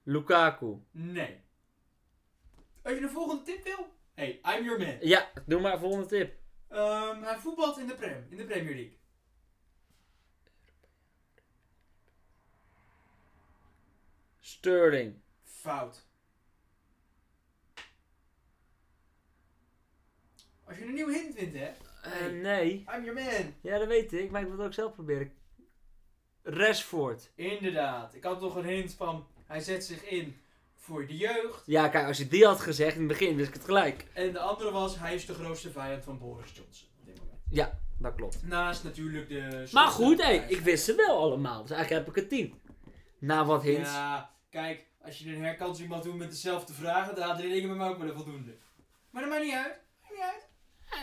[0.03, 0.77] Lukaku.
[0.91, 1.41] Nee.
[2.81, 3.95] Als je de volgende tip wil.
[4.17, 4.97] Hey, I'm your man.
[5.01, 6.35] Ja, doe maar volgende tip.
[6.67, 8.97] Ehm, hij voetbalt in de, Prem, in de Premier League.
[14.39, 15.15] Sterling.
[15.43, 16.05] Fout.
[20.63, 21.71] Als je een nieuwe hint vindt, hè.
[22.01, 22.85] Eh, nee.
[22.95, 23.53] I'm your man.
[23.61, 24.31] Ja, dat weet ik.
[24.31, 25.33] Maar ik wil het ook zelf proberen.
[26.43, 27.31] Rashford.
[27.35, 28.13] Inderdaad.
[28.13, 29.27] Ik had nog een hint van.
[29.45, 30.41] Hij zet zich in
[30.87, 31.63] voor de jeugd.
[31.65, 34.05] Ja, kijk, als je die had gezegd in het begin, wist ik het gelijk.
[34.13, 34.99] En de andere was.
[34.99, 36.87] Hij is de grootste vijand van Boris Johnson.
[36.99, 37.71] Op dit moment.
[37.99, 38.43] Dat klopt.
[38.43, 39.67] Naast natuurlijk de.
[39.71, 41.61] Maar goed, hé, ik wist ze wel allemaal.
[41.61, 42.61] Dus eigenlijk heb ik een 10.
[43.19, 43.89] Na wat hints.
[43.89, 44.85] Ja, kijk.
[45.01, 47.15] Als je een herkansing mag doen met dezelfde vragen.
[47.15, 48.57] Dan dingen met me ook wel voldoende.
[49.09, 49.77] Maar dat maakt niet uit.
[50.01, 50.47] Maakt niet uit.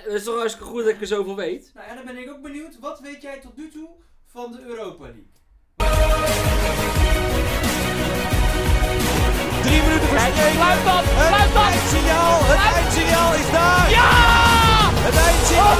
[0.05, 1.71] Het is toch hartstikke goed dat ik er zoveel weet.
[1.75, 2.79] Nou ja, dan ben ik ook benieuwd.
[2.79, 3.89] Wat weet jij tot nu toe
[4.25, 6.53] van de Europa League?
[10.19, 11.05] Sluit dat!
[11.29, 11.71] Sluit dat!
[11.71, 13.87] Het eindsignaal, het eindsignaal is daar!
[13.99, 14.13] Ja!
[15.07, 15.75] Het eindsignaal!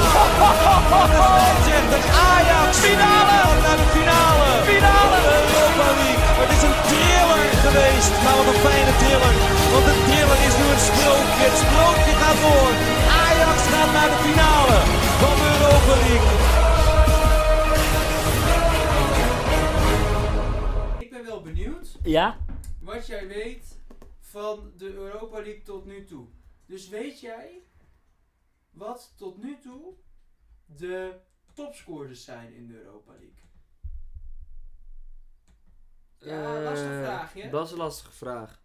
[1.49, 4.47] Het zegt dat Ajax finale naar de finale!
[4.71, 5.17] Finale!
[5.27, 6.23] De Europa League.
[6.41, 9.33] Het is een thriller geweest, maar wat een fijne thriller.
[9.73, 11.43] Want de thriller is nu een sprookje.
[11.49, 12.71] Het sprookje gaat door.
[13.25, 14.77] Ajax gaat naar de finale
[15.21, 16.31] van de Europa League.
[21.05, 22.35] Ik ben wel benieuwd Ja?
[22.81, 23.74] wat jij weet
[24.35, 26.27] van de Europa League tot nu toe.
[26.65, 27.63] Dus weet jij
[28.71, 29.93] wat tot nu toe
[30.65, 31.19] de
[31.53, 33.43] topscorers zijn in de Europa League?
[36.17, 37.49] Ja, lastige Eh, vraagje.
[37.49, 38.63] Dat is een lastige vraag.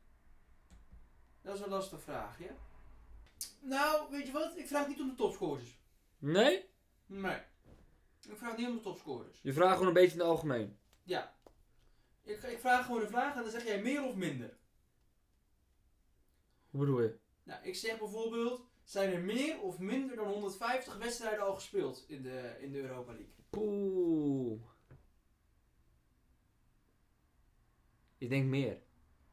[1.42, 2.50] Dat is een lastige vraagje.
[3.60, 4.56] Nou, weet je wat?
[4.56, 5.78] Ik vraag niet om de topscorers.
[6.18, 6.64] Nee?
[7.06, 7.38] Nee.
[8.28, 9.40] Ik vraag niet om de topscorers.
[9.42, 10.78] Je vraagt gewoon een beetje in het algemeen.
[11.02, 11.34] Ja.
[12.22, 14.58] Ik, ik vraag gewoon een vraag en dan zeg jij meer of minder.
[16.70, 17.18] Hoe bedoel je?
[17.42, 22.22] Nou, ik zeg bijvoorbeeld, zijn er meer of minder dan 150 wedstrijden al gespeeld in
[22.22, 23.34] de, in de Europa League?
[23.56, 24.60] Oeh.
[28.18, 28.82] Ik denk meer.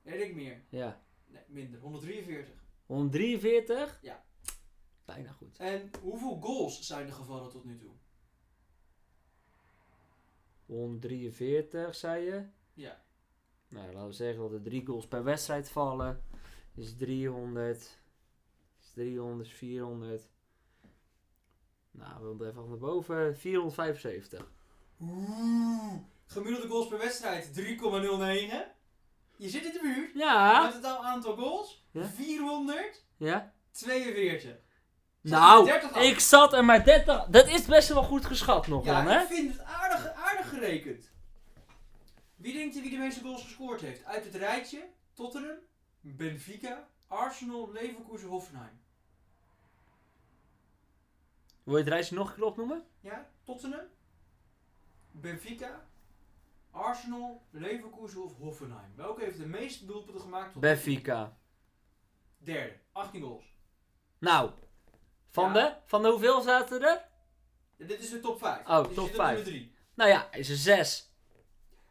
[0.02, 0.63] Ja, ik denk meer.
[0.69, 1.04] Ja.
[1.26, 1.80] Nee, minder.
[1.80, 2.65] 143.
[2.86, 4.00] 143?
[4.02, 4.26] Ja.
[5.06, 5.58] Bijna goed.
[5.58, 7.91] En hoeveel goals zijn er gevallen tot nu toe?
[10.65, 12.45] 143, zei je?
[12.73, 13.06] Ja.
[13.67, 16.23] Nou, laten we zeggen dat er drie goals per wedstrijd vallen.
[16.78, 17.78] Is 300.
[18.82, 20.22] Is 300, 400.
[21.92, 23.38] Nou, we moeten even naar boven.
[23.38, 24.52] 475.
[25.02, 25.94] Oeh.
[26.26, 27.56] Gemiddelde goals per wedstrijd 3,09.
[29.38, 30.12] Je zit in de buurt.
[30.13, 30.66] Ja.
[30.66, 32.04] Het totaal aantal goals Ja.
[32.04, 33.02] 442.
[33.18, 33.54] Ja?
[33.72, 36.04] Zat Nou, 30 af.
[36.04, 37.26] ik zat er maar 30.
[37.26, 39.22] Dat is best wel goed geschat nog Ja, dan, hè?
[39.22, 41.12] ik vind het aardig, aardig gerekend.
[42.36, 44.06] Wie denkt je wie de meeste goals gescoord heeft?
[44.06, 45.58] Uit het rijtje Tottenham,
[46.15, 48.80] Benfica, Arsenal, Leverkusen, Hoffenheim.
[51.63, 52.86] Wil je het reisje nog een keer opnoemen?
[53.00, 53.86] Ja, Tottenham,
[55.12, 55.88] Benfica,
[56.72, 58.91] Arsenal, Leverkusen of Hoffenheim.
[58.96, 60.52] Welke heeft de meeste doelpunten gemaakt?
[60.54, 61.38] tot- Benfica.
[62.38, 63.56] Derde, 18 goals.
[64.20, 64.52] Nou,
[65.30, 65.54] van, Ja.
[65.54, 67.06] de, van de hoeveel zaten er?
[67.76, 68.67] Ja, dit is de top 5.
[68.67, 69.36] Oh, dus top je zit op vijf.
[69.36, 69.76] nummer 3.
[69.93, 71.12] Nou ja, is er 6.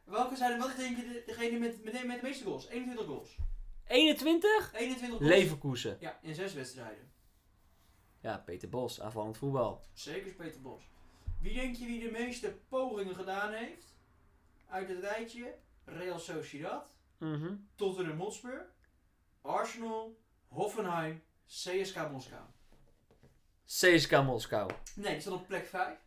[0.05, 2.67] Welke zijn, wat denk je de, degene met, met, met de meeste goals?
[2.69, 3.37] 21 goals.
[3.87, 4.73] 21?
[4.75, 5.21] 21 goals.
[5.35, 5.97] Leverkusen.
[6.01, 7.11] Ja, in 6 wedstrijden.
[8.21, 9.81] Ja, Peter Bos, aanvallend voetbal.
[9.93, 10.83] Zeker is Peter Bos.
[11.41, 13.85] Wie denk je wie de meeste pogingen gedaan heeft?
[14.69, 16.85] Uit het rijtje Real Sociedad,
[17.19, 17.55] Mhm.
[17.75, 18.67] Tottenham Hotspur,
[19.41, 20.19] Arsenal,
[20.49, 22.43] Hoffenheim, CSK Moskou.
[23.67, 24.71] CSKA Moskou.
[24.95, 25.99] Nee, die staat op plek 5.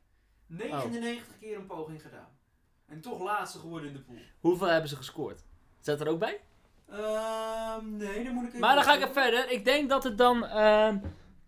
[0.45, 2.37] 99 keer een poging gedaan.
[2.85, 4.17] En toch laatste geworden in de pool.
[4.39, 5.43] Hoeveel hebben ze gescoord?
[5.79, 6.41] Zet er ook bij?
[6.91, 8.59] Ehm, nee, dan moet ik even...
[8.59, 9.49] Maar dan ga ik even verder.
[9.51, 10.97] Ik denk dat het dan ehm,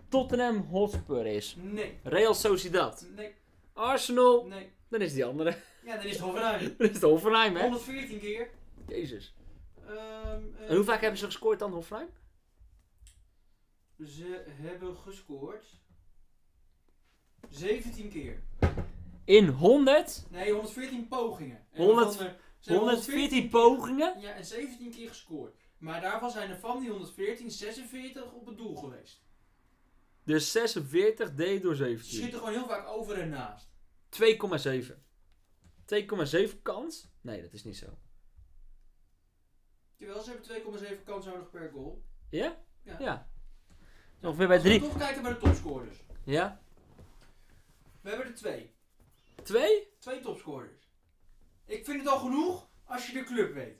[0.10, 1.56] Tottenham Hotspur is.
[1.60, 3.06] Nee, Real Sociedad.
[3.15, 3.36] nee,
[3.73, 4.45] Arsenal.
[4.45, 4.71] nee.
[4.89, 5.56] Dan is die andere.
[5.86, 6.60] Ja, dan is het Hoffenheim.
[6.77, 7.62] Dan is het Hoffenheim, hè?
[7.62, 8.49] 114 keer.
[8.88, 9.36] Jezus.
[9.88, 9.95] Ehm,
[10.60, 12.10] eh, En hoe vaak hebben ze gescoord dan, Hoffenheim?
[14.06, 15.65] Ze hebben gescoord
[17.49, 18.43] 17 keer.
[19.25, 20.25] In 100?
[20.30, 21.65] Nee, 114 pogingen.
[21.71, 22.36] En 100
[22.69, 24.19] waarvan er- ze hebben 114 pogingen?
[24.19, 25.56] Ja, en 17 keer gescoord.
[25.78, 29.24] Maar daarvan zijn er van die 114 46 op het doel geweest.
[30.24, 32.13] Dus 46 deed door Ze 17.
[32.13, 33.69] schieten gewoon heel vaak over en naast.
[34.10, 35.04] 2,7.
[35.86, 37.08] 2,7 kans?
[37.21, 37.97] Nee, dat is niet zo.
[39.97, 40.47] Terwijl ze hebben
[41.00, 42.04] 2,7 kans nodig per goal.
[42.30, 42.63] Ja?
[42.84, 42.95] Ja.
[43.00, 43.30] Ja.
[44.21, 44.82] Ongeveer bij Als we 3.
[44.89, 45.97] toch kijken bij de topscorers.
[46.24, 46.62] Ja?
[48.02, 48.76] We hebben er twee.
[49.43, 49.88] 2?
[50.00, 50.81] Twee topscorers.
[51.71, 53.79] Ik vind het al genoeg als je de club weet.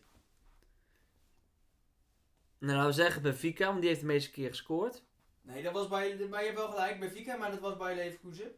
[2.58, 5.04] Nou, laten we zeggen Benfica, want die heeft de meeste keer gescoord.
[5.42, 7.96] Nee, dat was bij, maar je hebt wel gelijk bij Vika, maar dat was bij
[7.96, 8.52] Leverkusen.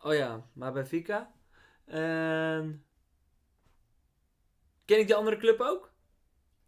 [0.00, 1.32] Oh ja, maar Benfica.
[1.84, 2.84] En...
[4.84, 5.92] Ken ik die andere club ook?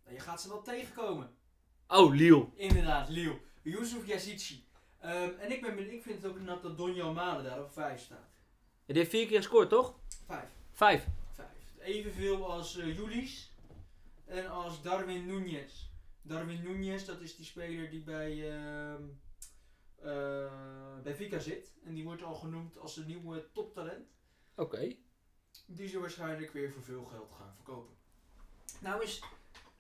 [0.05, 1.31] Nou, Je gaat ze wel tegenkomen.
[1.89, 2.49] Oh, Lille.
[2.55, 3.39] Inderdaad, Lille.
[3.63, 4.67] Yusuf Yazici.
[5.01, 8.01] Ehm, en ik, ben, ik vind het ook knap dat Donjo Malen daar op 5
[8.01, 8.29] staat.
[8.87, 9.99] Die heeft vier keer gescoord, toch?
[10.27, 10.49] 5.
[10.73, 11.07] Vijf.
[11.89, 11.97] 5.
[11.97, 13.53] Evenveel als uh, Julis
[14.25, 15.73] en als Darwin Núñez.
[16.23, 18.59] Darwin Núñez, dat is die speler die bij,
[19.99, 20.53] eh,
[21.03, 21.73] bij Vika zit.
[21.85, 24.09] En die wordt al genoemd als een nieuwe toptalent.
[24.57, 24.97] Oké.
[25.67, 27.97] Die ze waarschijnlijk weer voor veel geld gaan verkopen.
[28.81, 29.23] Nou is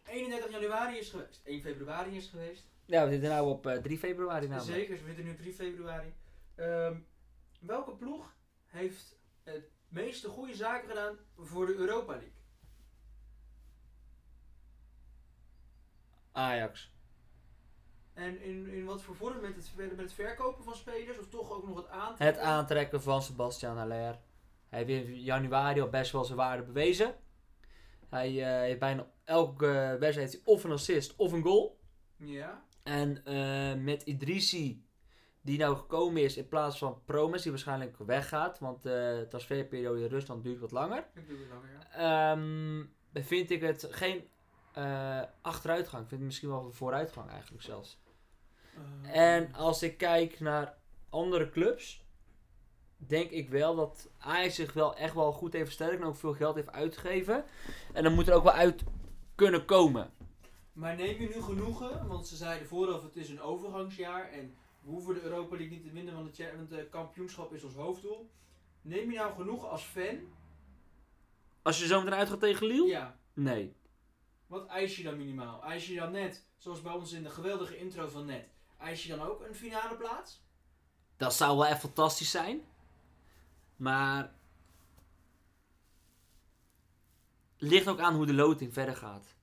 [0.06, 1.40] 31 januari is geweest.
[1.44, 2.64] 1 februari is geweest.
[2.84, 4.78] Ja, we zitten nu op eh, 3 februari namelijk.
[4.78, 6.14] Zeker, we zitten nu op 3 februari.
[6.54, 6.96] Ehm,
[7.60, 12.32] welke ploeg heeft het meeste goede zaken gedaan voor de Europa League?
[16.32, 16.92] Ajax.
[18.12, 19.40] En in, in wat voor vorm?
[19.40, 22.26] Met het, met het verkopen van spelers of toch ook nog het aantrekken?
[22.26, 24.18] Het aantrekken van Sebastian Haller.
[24.68, 27.14] Hij heeft in januari al best wel zijn waarde bewezen.
[28.08, 31.78] Hij eh, heeft bijna elke eh, wedstrijd of een assist of een goal.
[32.16, 32.64] Ja.
[32.82, 34.86] En eh, met Idrissi,
[35.48, 38.58] die nou gekomen is in plaats van Promes, die waarschijnlijk weggaat.
[38.58, 41.04] Want de transferperiode in Rusland duurt wat langer.
[41.14, 42.32] Het langer, ja.
[42.32, 44.28] Ehm, vind ik het geen
[44.72, 46.02] eh, achteruitgang.
[46.02, 48.00] Ik vind het misschien wel een vooruitgang eigenlijk zelfs.
[48.74, 52.04] Ehm, En als ik kijk naar andere clubs,
[52.96, 56.34] denk ik wel dat Ajax zich wel echt wel goed heeft versterkt en ook veel
[56.34, 57.44] geld heeft uitgegeven.
[57.92, 58.84] En dan moet er ook wel uit
[59.34, 60.10] kunnen komen.
[60.72, 64.56] Maar neem je nu genoegen, want ze zeiden vooraf het is een overgangsjaar en
[64.88, 67.74] we hoeven de Europa League niet te winnen, want het, want het kampioenschap is ons
[67.74, 68.30] hoofddoel.
[68.82, 70.18] Neem je nou genoeg als fan?
[71.62, 72.86] Als je zo meteen uitgaat tegen Lille?
[72.86, 73.18] Ja.
[73.32, 73.76] Nee.
[74.46, 75.62] Wat eis je dan minimaal?
[75.62, 78.48] Eis je dan net, zoals bij ons in de geweldige intro van net,
[78.78, 80.42] eis je dan ook een finale plaats?
[81.16, 82.60] Dat zou wel echt fantastisch zijn.
[83.76, 84.36] Maar.
[87.56, 89.36] Ligt ook aan hoe de loting verder gaat.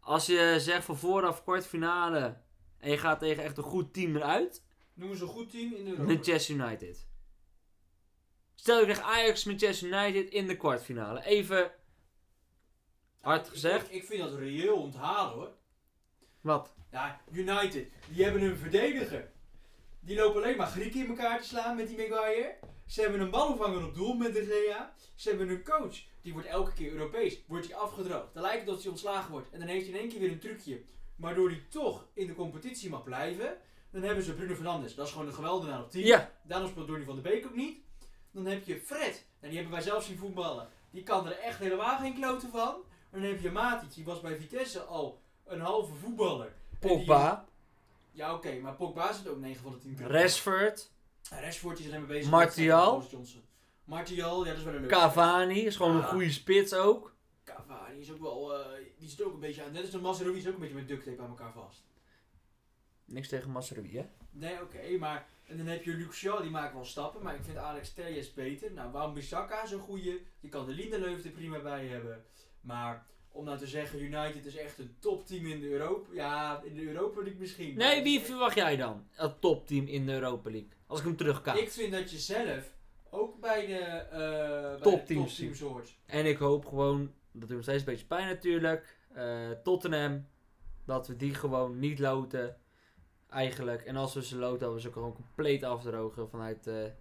[0.00, 2.42] Als je zegt van vooraf kwartfinale.
[2.84, 4.64] En je gaat tegen echt een goed team eruit.
[4.94, 7.06] Noemen ze een goed team in de Manchester United.
[8.54, 11.24] Stel je krijgt Ajax Manchester United in de kwartfinale.
[11.24, 11.72] Even
[13.20, 13.86] hard gezegd.
[13.86, 15.52] Ik, ik vind dat reëel onthalen hoor.
[16.40, 16.74] Wat?
[16.90, 19.32] Ja, United, die hebben een verdediger.
[20.00, 22.58] Die lopen alleen maar Grieken in elkaar te slaan met die Maguire.
[22.86, 24.94] Ze hebben een balvanger op doel met de Gea.
[25.14, 27.44] Ze hebben een coach, die wordt elke keer Europees.
[27.46, 28.34] Wordt hij afgedroogd.
[28.34, 29.50] Dan lijkt het dat hij ontslagen wordt.
[29.50, 30.82] En dan heeft hij in één keer weer een trucje.
[31.16, 33.56] Waardoor hij toch in de competitie mag blijven.
[33.90, 34.94] Dan hebben ze Bruno Fernandes.
[34.94, 36.04] Dat is gewoon een geweldenaar op 10.
[36.04, 36.30] Ja.
[36.42, 37.78] Daarom speelt Donny van de Beek ook niet.
[38.30, 39.26] Dan heb je Fred.
[39.40, 40.68] En die hebben wij zelf zien voetballen.
[40.90, 42.74] Die kan er echt helemaal geen kloten van.
[43.10, 43.94] Dan heb je Matic.
[43.94, 46.46] Die was bij Vitesse al een halve voetballer.
[46.46, 47.44] En die- Pogba.
[48.12, 50.90] ja, oké, maar Pogba zit ook 9 van de 10 Rashford.
[51.30, 52.98] Rashford is maar bezig Martial.
[53.10, 53.36] met.
[53.84, 54.90] Martial, ja, dat is wel een leuk.
[54.90, 55.60] Cavani.
[55.66, 56.08] Is gewoon een Ah.
[56.08, 57.13] goede spits ook.
[57.94, 58.66] Cavani is ook wel, eh,
[58.98, 59.72] die zit ook een beetje aan.
[59.72, 61.82] Net als de Mazraoui is ook een beetje met duct tape aan elkaar vast.
[63.04, 64.04] Niks tegen Masseroui, hè?
[64.30, 65.26] Nee, oké, maar.
[65.44, 68.72] En dan heb je Shaw, die maakt wel stappen, maar ik vind Alex Telles beter.
[68.72, 70.26] Nou, waarom Bissaka is een goeie.
[70.40, 72.24] Je kan de Lindelöf er prima bij hebben.
[72.60, 76.08] Maar om nou te zeggen, United is echt een topteam in de Europa.
[76.12, 77.76] Ja, in de Europa League misschien.
[77.76, 79.06] Nee, wie verwacht jij dan?
[79.10, 80.70] Het topteam in de Europa League.
[80.86, 81.58] Als ik hem terugkaat.
[81.58, 82.72] Ik vind dat je zelf
[83.10, 85.94] ook bij de, Topteams topteams hoort.
[86.06, 88.98] En ik hoop gewoon, dat doet nog steeds een beetje pijn natuurlijk.
[89.12, 90.26] eh, Tottenham,
[90.84, 92.58] dat we die gewoon niet loten.
[93.28, 93.82] Eigenlijk.
[93.82, 96.92] En als we ze loten, dat we ze gewoon compleet afdrogen vanuit eh, de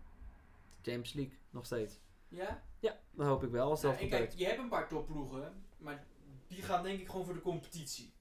[0.81, 1.37] Champions League.
[1.49, 1.99] Nog steeds.
[2.27, 2.63] Ja?
[2.79, 3.69] Ja, dat hoop ik wel.
[3.69, 6.05] Als dat Nou, kijk, je hebt een paar topploegen, maar
[6.47, 8.13] die gaan denk ik gewoon voor de competitie.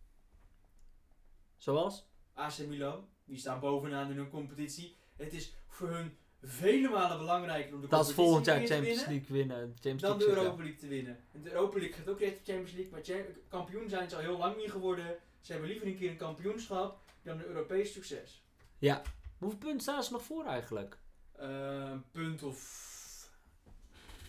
[1.57, 2.07] Zoals?
[2.35, 4.97] AC Milan, die staan bovenaan in hun competitie.
[5.17, 9.09] Het is voor hun vele malen belangrijker om de Dat is volgend jaar Champions winnen
[9.09, 9.73] League winnen.
[9.75, 11.19] Champions dan de League Europa League te winnen.
[11.33, 13.03] En de Europa League gaat ook richting de Champions League, maar
[13.49, 15.17] kampioen zijn ze al heel lang niet geworden.
[15.41, 18.45] Ze hebben liever een keer een kampioenschap dan een Europees succes.
[18.79, 19.03] er.
[19.39, 20.99] Hoeveel punten staan ze nog voor eigenlijk?
[21.33, 21.49] Eh,
[21.91, 22.61] een punt of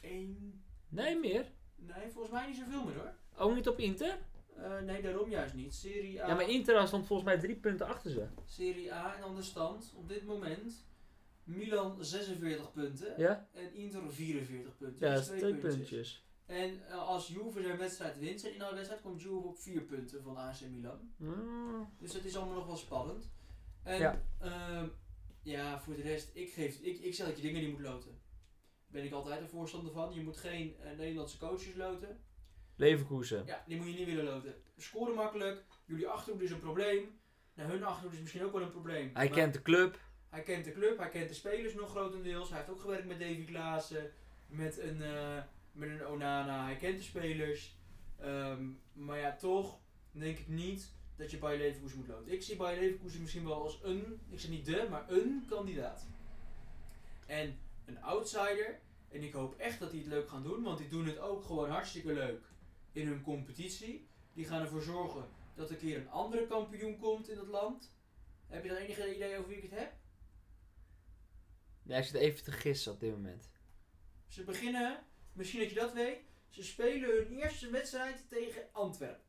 [0.01, 0.63] één.
[0.89, 1.51] Nee, meer.
[1.75, 3.13] Nee, volgens mij niet zoveel meer hoor.
[3.37, 4.17] Ook niet op Inter?
[4.57, 5.73] Eh, nee, daarom juist niet.
[5.73, 6.27] Serie A.
[6.27, 8.27] Ja, maar Inter stond volgens mij drie punten achter ze.
[8.45, 10.85] Serie A en dan de stand op dit moment.
[11.43, 13.47] Milan 46 punten Ja?
[13.53, 15.07] en Inter 44 punten.
[15.07, 15.75] Ja, Dus dat twee puntjes.
[15.75, 16.25] puntjes.
[16.45, 20.23] En eh, als Juve zijn wedstrijd wint, zijn alle wedstrijd, komt Juve op 4 punten
[20.23, 21.13] van AC Milan.
[21.17, 21.89] Mm.
[21.99, 23.31] Dus het is allemaal nog wel spannend.
[23.83, 24.21] En Ja.
[24.41, 24.89] ja,
[25.43, 28.11] ja voor de rest, ik, geef, ik, ik zeg dat je dingen niet moet loten.
[28.11, 30.13] Daar ben ik altijd een voorstander van.
[30.13, 32.19] Je moet geen eh, Nederlandse coaches loten.
[32.75, 33.43] Leverkusen.
[33.45, 34.55] Ja, die moet je niet willen loten.
[34.77, 35.63] Scoren makkelijk.
[35.85, 37.19] Jullie achterhoede is een probleem.
[37.53, 39.03] Nou, hun achterhoede is misschien ook wel een probleem.
[39.13, 39.99] Hij Maar kent de club.
[40.33, 42.49] Hij kent de club, hij kent de spelers nog grotendeels.
[42.49, 44.11] Hij heeft ook gewerkt met Davy Klaassen,
[44.47, 45.41] met een, eh,
[45.71, 46.65] met een Onana.
[46.65, 47.75] Hij kent de spelers.
[48.19, 49.79] Ehm, maar ja, toch
[50.11, 52.31] denk ik niet dat je Bayer Leverkusen moet loten.
[52.31, 56.05] Ik zie Bayer Leverkusen misschien wel als een, ik zeg niet de, maar een kandidaat.
[57.25, 60.87] En een outsider, en ik hoop echt dat die het leuk gaan doen, want die
[60.87, 62.41] doen het ook gewoon hartstikke leuk
[62.91, 64.07] in hun competitie.
[64.33, 67.95] Die gaan ervoor zorgen dat er een keer een andere kampioen komt in het land.
[68.47, 70.01] Heb je dan enige idee over wie ik het heb?
[71.83, 73.49] Ja, ik zit even te gissen op dit moment.
[74.27, 76.19] Ze beginnen, misschien dat je dat weet,
[76.49, 79.23] ze spelen hun eerste wedstrijd tegen Antwerpen.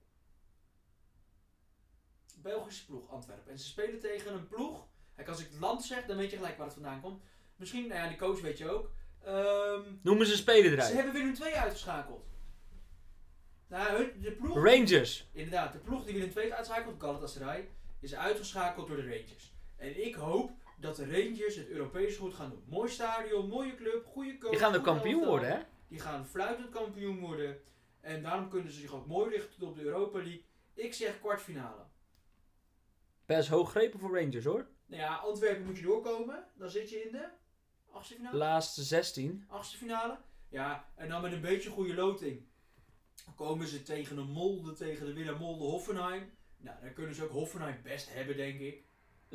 [2.39, 3.53] Belgische ploeg, Antwerpen.
[3.53, 4.87] En ze spelen tegen een ploeg.
[5.17, 7.23] Kijk, als ik het land zeg, dan weet je gelijk waar het vandaan komt.
[7.57, 8.91] Misschien, nou ja, die coach weet je ook.
[9.25, 10.93] Ehm, Noemen ze spelen ze eruit.
[10.95, 12.27] hebben Willem 2 uitgeschakeld.
[13.67, 15.29] Nou, hun- de ploeg, Rangers.
[15.33, 17.69] inderdaad, de ploeg die Willem 2 uitschakelt, Galatasaray,
[18.01, 19.55] is uitgeschakeld door de Rangers.
[19.77, 20.51] En ik hoop
[20.85, 22.65] dat de Rangers het Europees goed gaan doen.
[22.67, 24.51] Mooi stadion, mooie club, goede coach.
[24.51, 25.63] Die gaan de kampioen worden, hè?
[25.89, 27.61] Die gaan fluitend kampioen worden.
[28.01, 30.45] En daarom kunnen ze zich ook mooi richten op de Europa League.
[30.75, 31.83] Ik zeg kwartfinale.
[33.27, 34.67] Best hooggrepen voor Rangers, hoor.
[34.87, 36.45] Nou ja, Antwerpen moet je doorkomen.
[36.55, 37.29] Dan zit je in de
[37.91, 38.37] achtste finale.
[38.37, 39.45] Laatste 16.
[39.49, 40.19] achtste finale.
[40.49, 42.47] Ja, en dan met een beetje goede loting.
[43.25, 46.33] Dan komen ze tegen een Molde, tegen de Willem Molde Hoffenheim.
[46.57, 48.85] Nou, dan kunnen ze ook Hoffenheim best hebben, denk ik.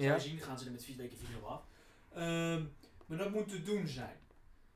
[0.03, 0.13] Ja.
[0.13, 1.63] je zien, gaan ze er met vier weken 4 af.
[2.13, 2.63] Ehm,
[3.05, 4.17] maar dat moet te doen zijn.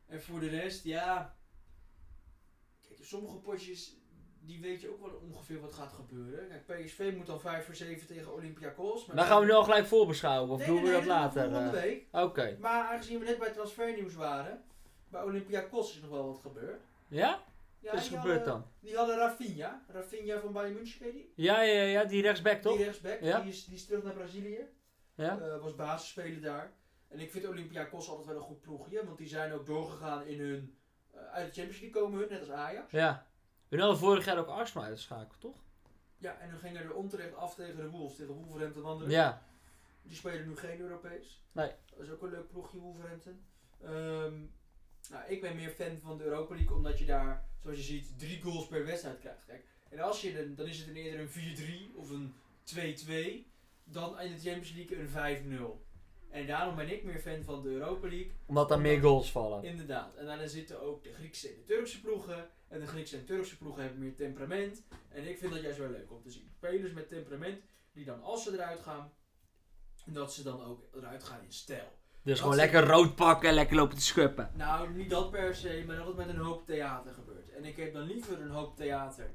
[0.05, 1.35] En voor de rest, ja.
[2.87, 3.97] Kijk, sommige potjes
[4.45, 6.47] die weet je ook wel ongeveer wat gaat gebeuren.
[6.47, 9.05] Kijk, PSV moet dan 5 voor 7 tegen Olympiakos.
[9.05, 11.43] Dan gaan we nu al gelijk voorbeschouwen, of Nee, doen nee, we nee, dat later?
[11.49, 11.83] Volgende eh?
[11.83, 12.05] week.
[12.11, 12.57] Oké.
[12.59, 14.63] Maar aangezien we net bij transfernieuws waren,
[15.09, 16.81] bij Olympiakos is nog wel wat gebeurd.
[17.07, 17.43] Ja?
[17.79, 18.65] Ja, Wat is gebeurd dan?
[18.79, 19.83] Die hadden Rafinha.
[19.87, 21.31] Rafinha van Bayern München, weet je die?
[21.35, 22.75] Ja, ja, ja, die rechtsback toch?
[22.75, 23.39] Die rechtsback, Ja.
[23.39, 24.67] die, is, die is terug naar Brazilië.
[25.15, 25.39] Ja?
[25.39, 26.73] Eh, was basisspeler daar.
[27.07, 30.39] En ik vind Olympiakos altijd wel een goed ploegje, want die zijn ook doorgegaan in
[30.39, 30.77] hun...
[31.11, 32.91] eh, uit de Champions League komen hun, net als Ajax.
[32.91, 33.27] Ja.
[33.67, 35.55] We hadden vorig jaar ook Arsenal uitgeschakeld, toch?
[36.17, 39.13] Ja, en hun gingen er onterecht af tegen de Wolves, tegen Wolverhampton Wanderers.
[39.13, 39.41] Ja.
[40.01, 41.43] Die spelen nu geen Europees.
[41.51, 41.71] Nee.
[41.89, 43.45] Dat is ook een leuk ploegje, Wolverhampton.
[43.81, 44.39] Ehm,
[45.09, 48.19] nou, ik ben meer fan van de Europa League, omdat je daar, zoals je ziet,
[48.19, 49.45] drie goals per wedstrijd krijgt.
[49.45, 53.51] Kijk, en als je dan, dan is het een eerder een 4-3 of een 2-2,
[53.93, 55.91] dan in de Champions League een 5-0.
[56.29, 58.31] En daarom ben ik meer fan van de Europa League.
[58.45, 59.63] Omdat daar meer goals vallen.
[59.63, 60.15] Inderdaad.
[60.15, 62.49] En daarin zitten ook de Griekse en de Turkse ploegen.
[62.67, 64.83] En de Griekse en Turkse ploegen hebben meer temperament.
[65.09, 66.49] En ik vind dat juist wel leuk om te zien.
[66.55, 69.11] Spelers met temperament, die dan als ze eruit gaan,
[70.05, 71.91] dat ze dan ook eruit gaan in stijl.
[72.23, 74.51] Dus gewoon lekker rood pakken en lekker lopen te schuppen.
[74.55, 77.49] Nou, niet dat per se, maar dat het met een hoop theater gebeurt.
[77.49, 79.31] En ik heb dan liever een hoop theater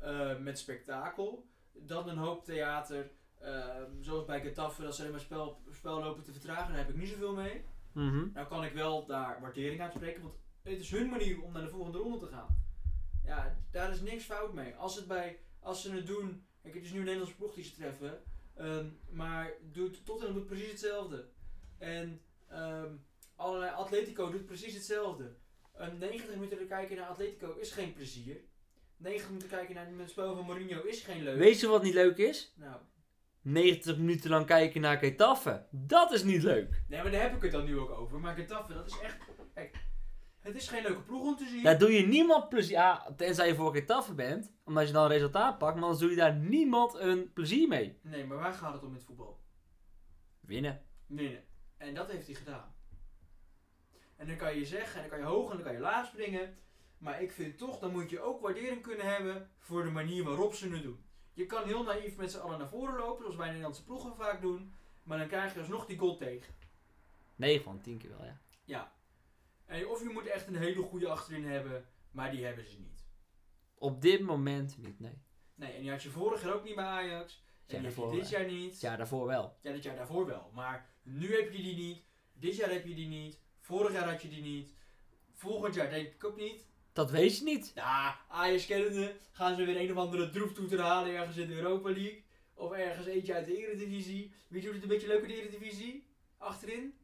[0.00, 3.10] eh, met spektakel, dan een hoop theater,
[4.00, 6.68] zoals bij Getafe, dat ze alleen maar spel, spel lopen te vertragen.
[6.68, 7.64] Daar heb ik niet zoveel mee.
[7.92, 8.32] Mhm.
[8.32, 11.68] Nou kan ik wel daar waardering uitspreken, want het is hun manier om naar de
[11.68, 12.46] volgende ronde te gaan.
[13.24, 14.74] Ja, daar is niks fout mee.
[14.74, 17.64] Als, het bij, als ze het doen, kijk, het is nu een Nederlandse ploeg die
[17.64, 18.22] ze treffen,
[18.54, 21.28] ehm, maar doet, Tottenham doet precies hetzelfde.
[21.78, 22.94] En ehm,
[23.36, 25.34] allerlei Atletico doet precies hetzelfde.
[25.74, 28.40] Een 90 minuten te kijken naar Atletico is geen plezier.
[28.96, 31.38] 90 minuten kijken naar het spel van Mourinho is geen leuk.
[31.38, 32.52] Weet je wat niet leuk is?
[32.56, 32.80] Nou,
[33.42, 35.66] 90 minuten lang kijken naar Getafe.
[35.70, 36.82] Dat is niet leuk.
[36.88, 38.20] nee, maar daar heb ik het dan nu ook over.
[38.20, 39.16] Maar Getafe, dat is echt...
[39.54, 39.76] Kijk,
[40.40, 41.62] het is geen leuke ploeg om te zien.
[41.62, 44.52] Daar doe je niemand plezier Ja, tenzij je voor Getafe bent.
[44.64, 45.74] Omdat je dan een resultaat pakt.
[45.74, 47.98] Maar anders doe je daar niemand een plezier mee.
[48.02, 49.40] Nee, maar waar gaat het om met voetbal?
[50.40, 50.82] Winnen.
[51.06, 51.44] Winnen.
[51.76, 52.74] En dat heeft hij gedaan.
[54.16, 56.06] En dan kan je zeggen, en dan kan je hoog en dan kan je laag
[56.06, 56.58] springen.
[56.98, 60.54] Maar ik vind toch, dan moet je ook waardering kunnen hebben voor de manier waarop
[60.54, 61.04] ze het doen.
[61.32, 64.40] Je kan heel naïef met z'n allen naar voren lopen, zoals wij Nederlandse ploegen vaak
[64.40, 64.72] doen.
[65.02, 66.54] Maar dan krijg je alsnog die goal tegen.
[67.36, 68.40] 9 van 10 keer wel, ja.
[68.64, 68.92] Ja.
[69.66, 73.04] En of je moet echt een hele goede achterin hebben, maar die hebben ze niet.
[73.74, 75.18] Op dit moment niet, nee.
[75.54, 77.42] Nee, en die had je vorig jaar ook niet bij Ajax.
[77.66, 78.70] Ja, En die heb je daarvoor dit jaar niet.
[78.72, 79.56] Het jaar daarvoor wel.
[79.62, 80.50] Ja, dit jaar daarvoor wel.
[80.54, 82.02] Maar nu heb je die niet.
[82.32, 83.40] Dit jaar heb je die niet.
[83.60, 84.74] Vorig jaar had je die niet.
[85.32, 86.66] Volgend jaar denk ik ook niet.
[86.92, 87.72] Dat weet je niet.
[87.74, 91.90] Ja, Ajax kennende gaan ze weer een of andere droeftoeter halen ergens in de Europa
[91.90, 92.24] League.
[92.54, 94.32] Of ergens eentje uit de Eredivisie.
[94.48, 96.06] Je hoe het een beetje leuk in de Eredivisie?
[96.38, 96.94] Achterin.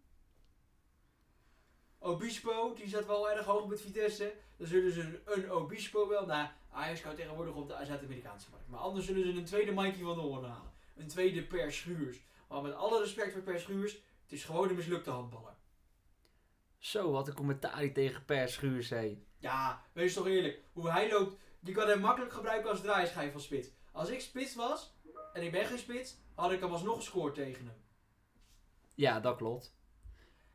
[1.98, 4.34] Obispo, die zat wel erg hoog met Vitesse.
[4.56, 6.26] Dan zullen ze een, een Obispo wel.
[6.26, 8.68] Nou, Ajax kan tegenwoordig op de Zuid-Amerikaanse markt.
[8.68, 10.72] Maar anders zullen ze een tweede Mikey van de Hoorn halen.
[10.96, 12.18] Een tweede Per Schuurs.
[12.48, 15.54] Maar met alle respect voor Per Schuurs, het is gewoon een mislukte handballer.
[16.86, 19.26] Zo, wat een commentaar die tegen Per Schuur zei.
[19.38, 20.60] Ja, wees toch eerlijk.
[20.72, 23.68] Hoe hij loopt, die kan hij makkelijk gebruiken als draaischijf van spits.
[23.92, 24.94] Als ik spits was,
[25.32, 27.76] en ik ben geen spits, had ik hem alsnog gescoord tegen hem.
[28.94, 29.76] Ja, dat klopt.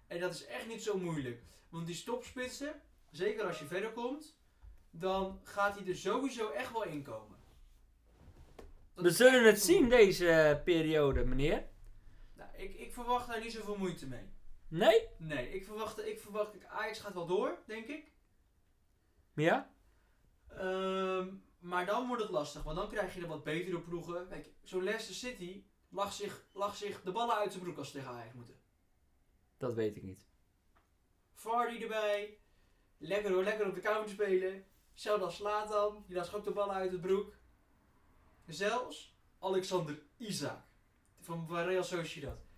[0.07, 1.43] En dat is echt niet zo moeilijk.
[1.69, 4.37] Want die stopspitsen, zeker als je verder komt,
[4.89, 7.37] dan gaat hij er sowieso echt wel inkomen.
[8.93, 11.67] We zullen het zien deze eh, periode, meneer.
[12.33, 14.29] Nou, ik, ik verwacht daar niet zoveel moeite mee.
[14.71, 15.07] Nee?
[15.17, 18.11] Nee, ik verwacht, ik verwacht, Ajax gaat wel door, denk ik.
[19.33, 19.73] Ja?
[20.47, 24.27] Ehm, maar dan wordt het lastig, want dan krijg je er wat betere ploegen.
[24.27, 27.97] Kijk, zo'n Leicester City lag zich, lag zich de ballen uit zijn broek als ze
[27.97, 28.55] tegen Ajax moeten.
[29.57, 30.27] Dat weet ik niet.
[31.33, 32.37] Vardy erbij,
[32.97, 34.65] lekker hoor, lekker op de counter spelen.
[34.93, 37.33] Zelfs als Slatan, die lag ook de ballen uit het broek.
[38.47, 40.63] Zelfs Alexander Isaac
[41.19, 42.49] van van Real Sociedad.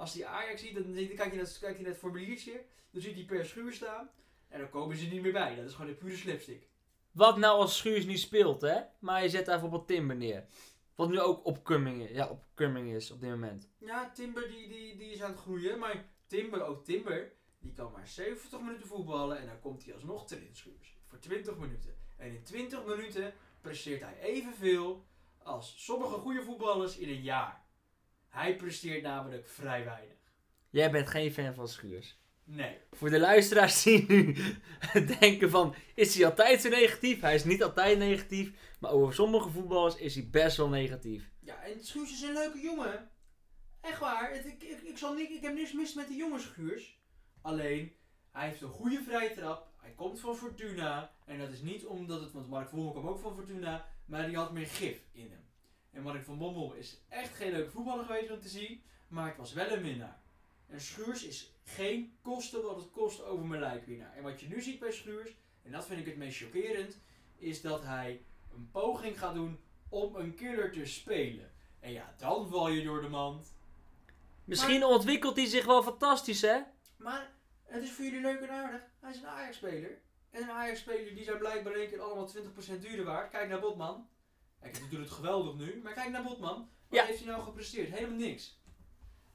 [0.00, 3.14] Als die Ajax ziet, dan, dan kijk je naar, je naar het formuliertje, dan ziet
[3.14, 4.10] hij per schuur staan.
[4.48, 5.56] En dan komen ze niet meer bij.
[5.56, 6.68] Dat is gewoon een pure slipstick.
[7.10, 8.80] Wat nou als Schuurs niet speelt, hè?
[8.98, 10.46] Maar je zet daar bijvoorbeeld Timber neer.
[10.94, 13.68] Wat nu ook opcoming is, ja, is op dit moment.
[13.78, 15.78] Ja, Timber die, die, die is aan het groeien.
[15.78, 19.38] Maar Timber, ook Timber, die kan maar 70 minuten voetballen.
[19.38, 20.96] En dan komt hij alsnog erin schuurs.
[21.06, 21.94] Voor 20 minuten.
[22.16, 25.04] En in 20 minuten presteert hij evenveel
[25.42, 27.59] als sommige goede voetballers in een jaar.
[28.30, 30.16] Hij presteert namelijk vrij weinig.
[30.70, 32.18] Jij bent geen fan van Schuurs.
[32.44, 32.78] Nee.
[32.90, 34.36] Voor de luisteraars die nu
[35.20, 37.20] denken van, is hij altijd zo negatief?
[37.20, 41.30] Hij is niet altijd negatief, maar over sommige voetballers is hij best wel negatief.
[41.40, 43.10] Ja, en Schuurs is een leuke jongen.
[43.80, 44.32] Echt waar.
[44.32, 46.98] Het, ik, ik, ik, zal niet, ik heb niks mis met de jongen Schuurs.
[47.42, 47.92] Alleen,
[48.32, 49.68] hij heeft een goede vrije trap.
[49.76, 51.14] hij komt van Fortuna.
[51.24, 53.86] En dat is niet omdat het, want Mark Bommel kwam ook van Fortuna.
[54.06, 55.49] Maar die had meer gif in hem.
[55.90, 58.82] En Mark van Bommel is echt geen leuke voetballer geweest om te zien.
[59.08, 60.20] Maar het was wel een winnaar.
[60.66, 64.16] En Schuurs is geen kosten wat het kost over mijn lijk winnaar.
[64.16, 66.98] En wat je nu ziet bij Schuurs, en dat vind ik het meest chockerend,
[67.36, 68.24] is dat hij
[68.54, 71.52] een poging gaat doen om een killer te spelen.
[71.80, 73.54] En ja, dan val je door de mand.
[74.44, 76.60] Misschien ontwikkelt hij zich wel fantastisch, hè?
[76.96, 77.30] Maar
[77.64, 78.82] het is voor jullie leuk en aardig.
[79.00, 80.00] Hij is een Ajax-speler.
[80.30, 82.30] En een Ajax-speler die zijn blijkbaar één keer allemaal
[82.76, 83.30] 20% duurder waard.
[83.30, 84.08] Kijk naar Botman.
[84.60, 85.80] Kijk, hij doet het geweldig nu.
[85.82, 86.56] Maar kijk naar Botman.
[86.88, 87.04] Wat Ja.
[87.04, 87.90] heeft hij nou gepresteerd?
[87.90, 88.58] Helemaal niks.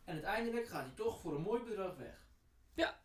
[0.04, 2.28] En uiteindelijk gaat hij toch voor een mooi bedrag weg.
[2.74, 3.00] Ja.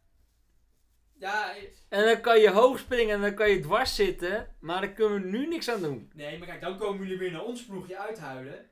[1.19, 4.57] Ja, eh, En dan kan je hoog springen en dan kan je dwars zitten.
[4.61, 6.11] Maar daar kunnen we nu niks aan doen.
[6.15, 8.71] nee, maar kijk, dan komen jullie weer naar ons ploegje uithuilen.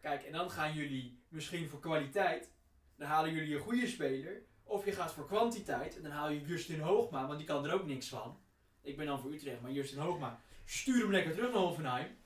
[0.00, 2.52] Kijk, en dan gaan jullie misschien voor kwaliteit.
[2.96, 4.42] Dan halen jullie een goede speler.
[4.64, 5.96] Of je gaat voor kwantiteit.
[5.96, 8.40] En dan haal je Justin Hoogma, want die kan er ook niks van.
[8.82, 10.40] Ik ben dan voor Utrecht, maar Justin Hoogma.
[10.64, 12.17] Stuur hem lekker terug naar Hoffenheim.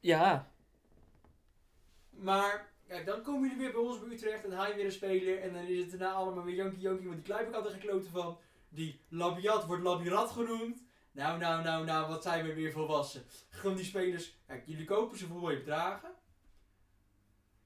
[0.00, 0.50] Ja.
[2.10, 4.92] Maar kijk, dan komen jullie weer bij ons bij Utrecht en haal je weer een
[4.92, 5.40] speler.
[5.40, 8.10] En dan is het daarna allemaal weer Jankie Jankie, want die Kluip ik altijd gekloten
[8.10, 8.38] van.
[8.68, 10.86] Die Labiat wordt Labirat genoemd.
[11.12, 13.22] Nou, nou, nou, nou, wat zijn we weer volwassen.
[13.48, 16.10] Gewoon die spelers, kijk, jullie kopen ze voor mooie bedragen.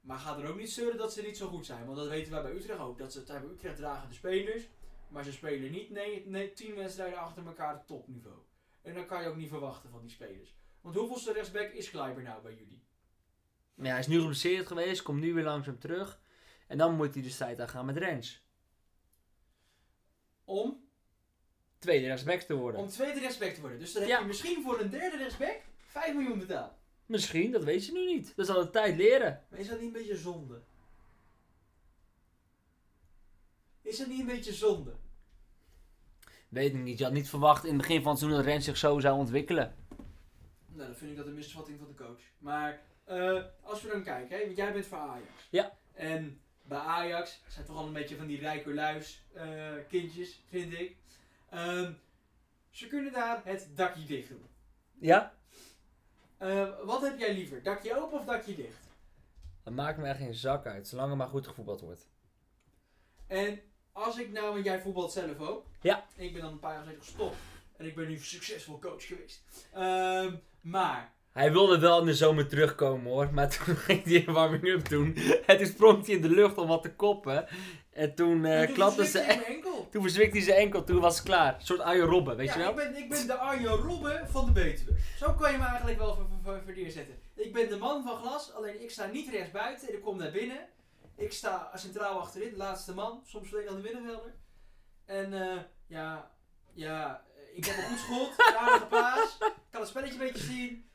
[0.00, 1.84] Maar ga er ook niet zeuren dat ze niet zo goed zijn.
[1.84, 2.98] Want dat weten wij bij Utrecht ook.
[2.98, 4.68] Dat ze bij Utrecht dragen de spelers.
[5.08, 8.36] Maar ze spelen niet nee, nee, tien wedstrijden achter elkaar topniveau.
[8.82, 10.56] En dan kan je ook niet verwachten van die spelers.
[10.82, 12.82] Want hoeveelste rechtsback is Kleiber nou bij jullie?
[13.74, 16.20] Ja, hij is nu geblesseerd geweest, komt nu weer langzaam terug.
[16.66, 18.42] En dan moet hij de strijd aangaan met Rens.
[20.44, 20.80] Om
[21.78, 22.80] Tweede rechtsback te worden.
[22.80, 23.78] Om tweede rechtsback te worden.
[23.78, 24.18] Dus dan heb Ja.
[24.18, 26.72] je misschien voor een derde rechtsback 5 miljoen betaald.
[27.06, 28.32] Misschien, dat weet je nu niet.
[28.36, 29.44] Dat zal de tijd leren.
[29.50, 30.62] Maar is dat niet een beetje zonde?
[33.82, 34.94] Is dat niet een beetje zonde?
[36.48, 36.98] Weet ik niet.
[36.98, 39.18] Je had niet verwacht in het begin van het seizoen dat Rens zich zo zou
[39.18, 39.76] ontwikkelen.
[40.74, 42.20] Nou, dan vind ik dat een misvatting van de coach.
[42.38, 45.48] Maar eh, als we dan kijken, hè, want jij bent voor Ajax.
[45.50, 45.76] Ja.
[45.92, 50.72] En bij Ajax zijn toch al een beetje van die rijke luis eh, kindjes, vind
[50.72, 50.96] ik.
[51.50, 51.92] Ehm,
[52.70, 54.46] ze kunnen daar het dakje dicht doen.
[54.98, 55.34] Ja?
[56.38, 57.62] Eh, wat heb jij liever?
[57.62, 58.90] Dakje open of dakje dicht?
[59.62, 62.08] Dat maakt me echt geen zak uit, zolang er maar goed gevoetbald wordt.
[63.26, 63.60] En
[63.92, 65.66] als ik nou, want jij voetbalt zelf ook.
[65.80, 66.06] Ja.
[66.16, 67.36] Ik ben dan een paar jaar geleden gestopt.
[67.76, 69.42] En ik ben nu succesvol coach geweest.
[69.72, 74.32] Ehm, maar, Hij wilde wel in de zomer terugkomen hoor, maar toen ging hij een
[74.32, 75.16] warming-up doen.
[75.46, 77.46] En toen sprong hij in de lucht om wat te koppen.
[77.92, 79.18] En toen en toen klapte ze...
[79.18, 79.88] enkel.
[79.90, 81.54] Toen verzwikte hij zijn enkel, toen was het klaar.
[81.54, 82.70] Een soort Arjen Robben, weet ja, je wel?
[82.70, 84.94] Ik ben, ik ben de Arjen Robben van de Betuwe.
[85.16, 86.28] Zo kan je me eigenlijk wel
[86.64, 87.14] verneerzetten.
[87.34, 90.18] Ik ben de man van glas, alleen ik sta niet rechts buiten en ik kom
[90.18, 90.68] naar binnen.
[91.16, 94.34] Ik sta centraal achterin, de laatste man, soms verleden aan de middenvelder.
[95.04, 95.56] En eh,
[95.86, 96.30] ja,
[96.72, 100.44] ja, ik heb een goed schot, een aardige paas, ik kan het spelletje een beetje
[100.44, 100.90] zien.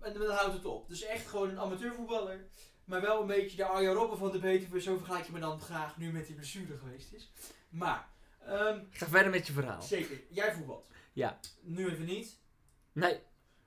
[0.00, 0.88] En dan houdt het op.
[0.88, 2.46] Dus echt gewoon een amateurvoetballer.
[2.84, 4.80] Maar wel een beetje de Arjen Robben van de Betuwe.
[4.80, 7.32] Zo vergelijk je me dan graag nu met die blessure geweest is.
[7.68, 8.08] Maar,
[8.46, 9.82] ehm, Ga verder met je verhaal.
[9.82, 10.88] zeker, jij voetbalt.
[11.12, 11.38] Ja.
[11.60, 12.38] Nu even niet.
[12.92, 13.20] Nee,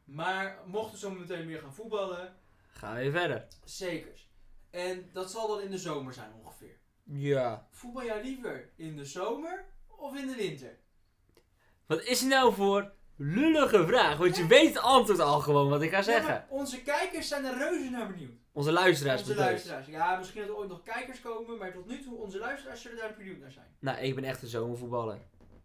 [0.04, 2.36] Maar mochten zo meteen weer gaan voetballen,
[2.70, 3.48] gaan we weer verder.
[3.64, 4.30] zekers.
[4.70, 6.78] En dat zal dan in de zomer zijn ongeveer.
[7.04, 7.68] Ja.
[7.72, 10.78] Voetbal jij liever in de zomer of in de winter?
[11.88, 14.18] Wat is er nou voor lullige vraag?
[14.18, 16.46] Want je weet het antwoord al gewoon wat ik ga zeggen.
[16.50, 18.32] onze kijkers zijn er reuze naar benieuwd.
[18.52, 19.88] Onze luisteraars onze luisteraars.
[19.88, 22.98] Ja, misschien dat er ooit nog kijkers komen, maar tot nu toe onze luisteraars zullen
[22.98, 23.66] daar benieuwd naar zijn.
[23.80, 25.20] Nou, ik ben echt een zomervoetballer.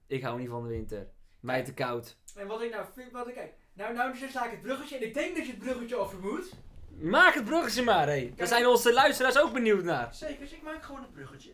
[0.06, 1.08] Ik hou niet van de winter.
[1.40, 2.16] Mij te koud.
[2.34, 3.54] En wat ik nou vind, wat ik kijk.
[3.72, 6.08] Nou, nou dus sla ik het bruggetje en ik denk dat je het bruggetje al
[6.08, 6.52] vermoedt.
[6.88, 8.32] Maak het bruggetje maar, hé.
[8.36, 10.14] Daar zijn onze luisteraars ook benieuwd naar.
[10.14, 11.52] Zeker, dus ik maak gewoon het bruggetje.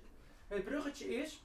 [0.48, 1.44] Het bruggetje is,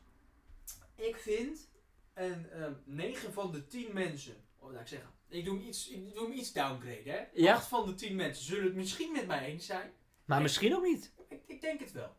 [0.96, 1.72] ik vind
[2.14, 6.14] ehm 9 van de 10 mensen, of laat ik zeggen, ik doe hem iets, ik
[6.14, 7.26] doe hem iets downgraden hè.
[7.34, 7.54] Ja.
[7.54, 9.94] 8 van de 10 mensen zullen het misschien met mij eens zijn.
[10.26, 11.14] Maar misschien ook niet.
[11.30, 12.16] Ik, ik denk het wel.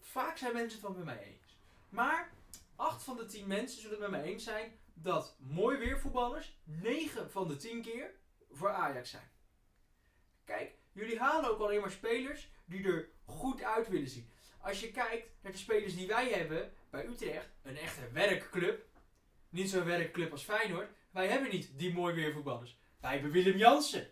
[0.00, 1.58] Vaak zijn mensen het wel met mij eens.
[1.88, 2.32] Maar
[2.76, 7.30] 8 van de 10 mensen zullen het met mij eens zijn dat mooi weervoetballers 9
[7.30, 8.14] van de 10 keer
[8.50, 9.30] voor Ajax zijn.
[10.44, 14.32] Kijk, jullie halen ook alleen maar spelers die er goed uit willen zien.
[14.64, 18.84] Als je kijkt naar de spelers die wij hebben bij Utrecht, een echte werkclub.
[19.48, 20.88] Niet zo'n werkclub als Feyenoord.
[21.10, 22.78] Wij hebben niet die mooi weervoetballers.
[23.00, 24.10] Wij hebben Willem Jansen.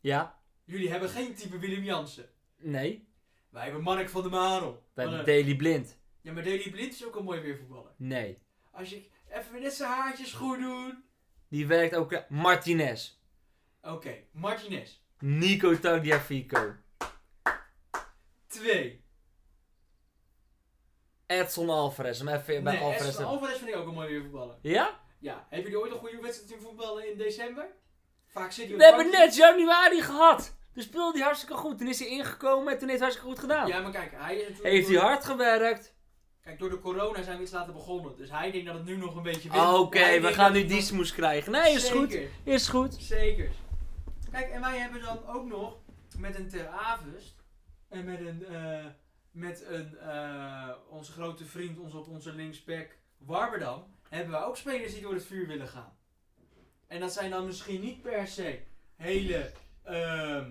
[0.00, 0.38] Ja?
[0.64, 2.28] Jullie hebben geen type Willem Jansen.
[2.56, 3.08] Nee?
[3.48, 4.86] Wij hebben Mark van der Marel.
[4.94, 5.98] De een- Daily Blind?
[6.20, 7.92] Ja, maar Daley Blind is ook een mooi weervoetballer.
[7.96, 8.38] Nee.
[8.70, 11.04] Als je even net zijn haartjes goed doen.
[11.48, 12.12] Die werkt ook...
[12.12, 13.18] eh, Martinez.
[13.82, 14.98] Oké, Martinez.
[15.18, 16.74] Nico Tagliafico.
[18.46, 19.04] Twee.
[21.30, 22.20] Edson Alvarez.
[22.20, 24.58] Om even bij Nee, Alvarez Edson Alvarez vind ik ook een mooi weer voetballen.
[24.62, 24.98] Ja?
[25.18, 27.66] Ja, hebben jullie ooit een goede wedstrijd in voetballen in december?
[28.26, 30.56] Vaak zit hij We hebben net januari gehad.
[30.74, 31.78] Dus speelde hij hartstikke goed.
[31.78, 33.66] Toen is hij ingekomen en toen heeft hij hartstikke goed gedaan.
[33.68, 34.74] Ja, maar kijk, hij is natuurlijk...
[34.74, 35.94] Heeft hij hard gewerkt.
[36.42, 38.16] Kijk, door de corona zijn we iets later begonnen.
[38.16, 39.78] Dus hij denkt dat het nu nog een beetje Ah, wint.
[39.78, 41.52] Oké, Hij we gaan nu die nog- smoes krijgen.
[41.52, 42.18] Nee, is goed.
[42.44, 42.94] Is goed.
[43.00, 43.50] Zeker.
[44.30, 45.76] Kijk, en wij hebben dan ook nog
[46.18, 47.34] met een Ter Avest
[47.88, 48.84] en met een, eh,
[49.30, 54.92] met een eh, onze grote vriend, onze, op onze linksback Warberdam, hebben we ook spelers
[54.92, 55.96] die door het vuur willen gaan.
[56.86, 58.62] En dat zijn dan misschien niet per se
[58.96, 59.52] hele
[59.82, 60.46] eh,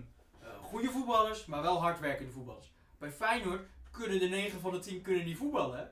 [0.61, 2.73] goede voetballers, maar wel hardwerkende voetballers.
[2.97, 5.91] Bij Feyenoord kunnen de 9 van de 10 kunnen niet voetballen,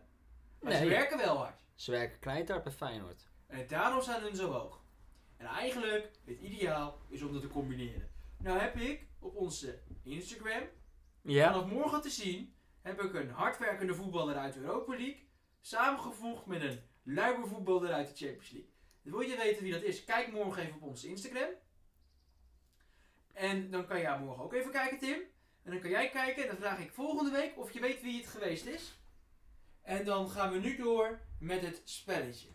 [0.61, 1.59] maar ze werken wel hard.
[1.75, 3.27] Ze werken knijthard bij Feyenoord.
[3.47, 4.81] En daarom zijn hun zo hoog.
[5.37, 8.09] En eigenlijk, het ideaal is om dat te combineren.
[8.37, 10.63] Nou heb ik op onze Instagram,
[11.21, 11.51] Ja?
[11.51, 12.55] vanaf morgen te zien,
[12.87, 15.29] heb ik een hardwerkende voetballer uit de Europa League
[15.61, 18.71] samengevoegd met een luier voetballer uit de Champions League.
[19.01, 20.03] Wil je weten wie dat is?
[20.03, 21.49] Kijk morgen even op onze Instagram.
[23.33, 25.19] En dan kan jij morgen ook even kijken, Tim.
[25.63, 28.17] En dan kan jij kijken en dan vraag ik volgende week of je weet wie
[28.17, 29.01] het geweest is.
[29.81, 32.49] En dan gaan we nu door met het spelletje.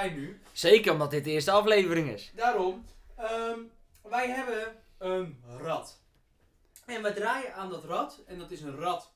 [0.00, 2.32] Zijn nu, Zeker omdat dit de eerste aflevering is.
[2.34, 2.84] daarom,
[3.16, 3.58] ehm,
[4.02, 6.02] wij hebben een rad.
[6.86, 9.12] En we draaien aan dat rad, en dat is een rad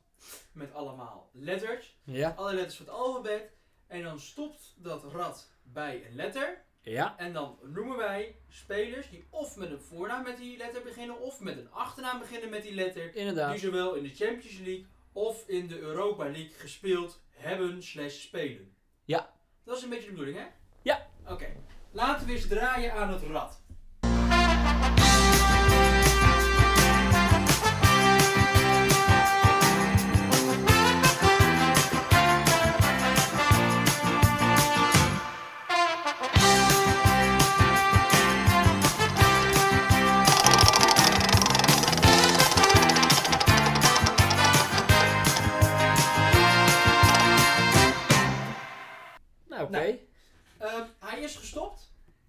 [0.53, 2.35] met allemaal letters, Ja?
[2.37, 3.51] alle letters van het alfabet,
[3.87, 7.14] en dan stopt dat rad bij een letter, Ja?
[7.18, 11.41] en dan noemen wij spelers die of met een voornaam met die letter beginnen, of
[11.41, 15.66] met een achternaam beginnen met die letter, die zowel in de Champions League of in
[15.66, 18.74] de Europa League gespeeld hebben slash spelen.
[19.05, 19.32] Ja.
[19.64, 20.45] Dat is een beetje de bedoeling, hè?
[21.29, 21.47] Oké.
[21.91, 23.63] Laten we eens draaien aan het rad.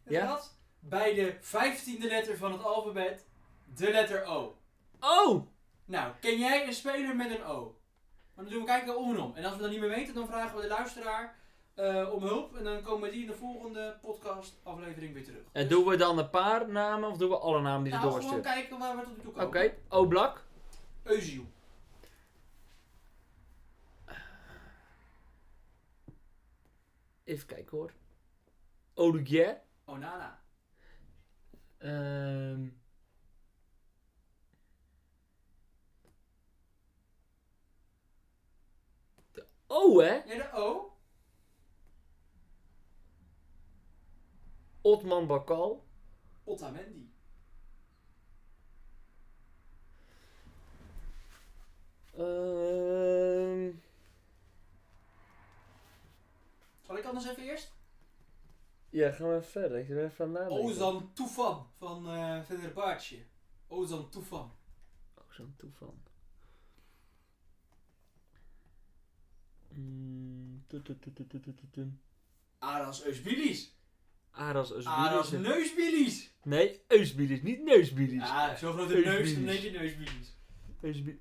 [0.08, 0.40] Ja.
[0.80, 3.26] bij de vijftiende letter van het alfabet,
[3.76, 4.58] de letter O.
[5.00, 5.48] Oh!
[5.86, 7.76] Nou, ken jij een speler met een O?
[8.34, 9.36] Maar dan doen we kijken om en om.
[9.36, 11.36] En als we dat niet meer weten, dan vragen we de luisteraar
[11.74, 12.56] eh, om hulp.
[12.56, 15.42] En dan komen die in de volgende podcast aflevering weer terug.
[15.52, 17.98] En Dus- doen we dan een paar namen of doen we alle namen die ze
[18.00, 18.54] nou, gewoon doorsturen?
[18.56, 19.48] kijken waar we tot nu toe komen.
[19.48, 20.44] Oké, Oblak.
[21.04, 21.46] Eusiel.
[27.24, 27.92] Even kijken hoor.
[28.94, 29.62] Odugier.
[29.88, 30.40] Onana.
[31.80, 32.70] Ehm
[39.34, 40.14] de O, hè?
[40.26, 40.92] Ja, de O.
[44.82, 45.84] Otman Bakal.
[46.44, 47.14] Otamendi.
[52.18, 53.72] Ehm
[56.86, 57.75] Zal ik anders even eerst?
[58.96, 59.78] Ja, gaan we even verder.
[59.80, 60.64] Ik ben even aan nadenken.
[60.66, 63.18] Ozan Tufan van eh Fenerbahce.
[63.68, 64.52] Ozan Tufan.
[65.18, 65.98] Oh, zo'n toeval.
[69.74, 70.64] Mm.
[72.60, 73.74] Aras Eusbilis.
[74.32, 75.48] Aras Aras Eusbilis.
[75.48, 76.32] Neusbilis.
[76.44, 78.22] Nee, Eusbilis, niet Neusbilis.
[78.28, 79.14] Ja, zo grote Eusbilis.
[79.14, 80.36] neus, dan denk je Neusbilis.
[80.82, 81.20] Eusbi-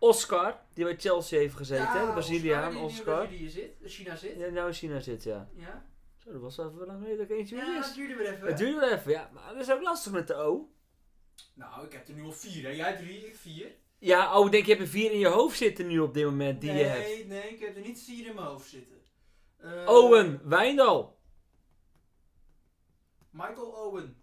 [0.00, 2.06] Oscar, die bij Chelsea heeft gezeten, hè?
[2.06, 3.26] de Braziliaan, die Oscar.
[3.26, 4.36] Brazilië zit, China zit.
[4.38, 5.48] Ja, nou in China zit, ja.
[5.56, 5.86] Ja,
[6.16, 7.94] Zo, dat was even lang geleden dat ik eentje ja dat wist.
[7.94, 8.46] duurde weer even.
[8.46, 9.30] Het duurde wel even, ja.
[9.32, 10.68] Maar dat is ook lastig met de O.
[11.54, 12.62] Nou, ik heb er nu al vier.
[12.62, 12.68] Hè.
[12.70, 13.74] Jij drie, ik vier.
[13.98, 16.24] Ja, oh, ik denk je hebt er vier in je hoofd zitten nu op dit
[16.24, 17.26] moment die nee, je hebt.
[17.28, 18.96] nee, ik heb er niet vier in mijn hoofd zitten.
[19.56, 21.18] Eh, Owen, Wijndal.
[23.30, 24.19] Michael Owen.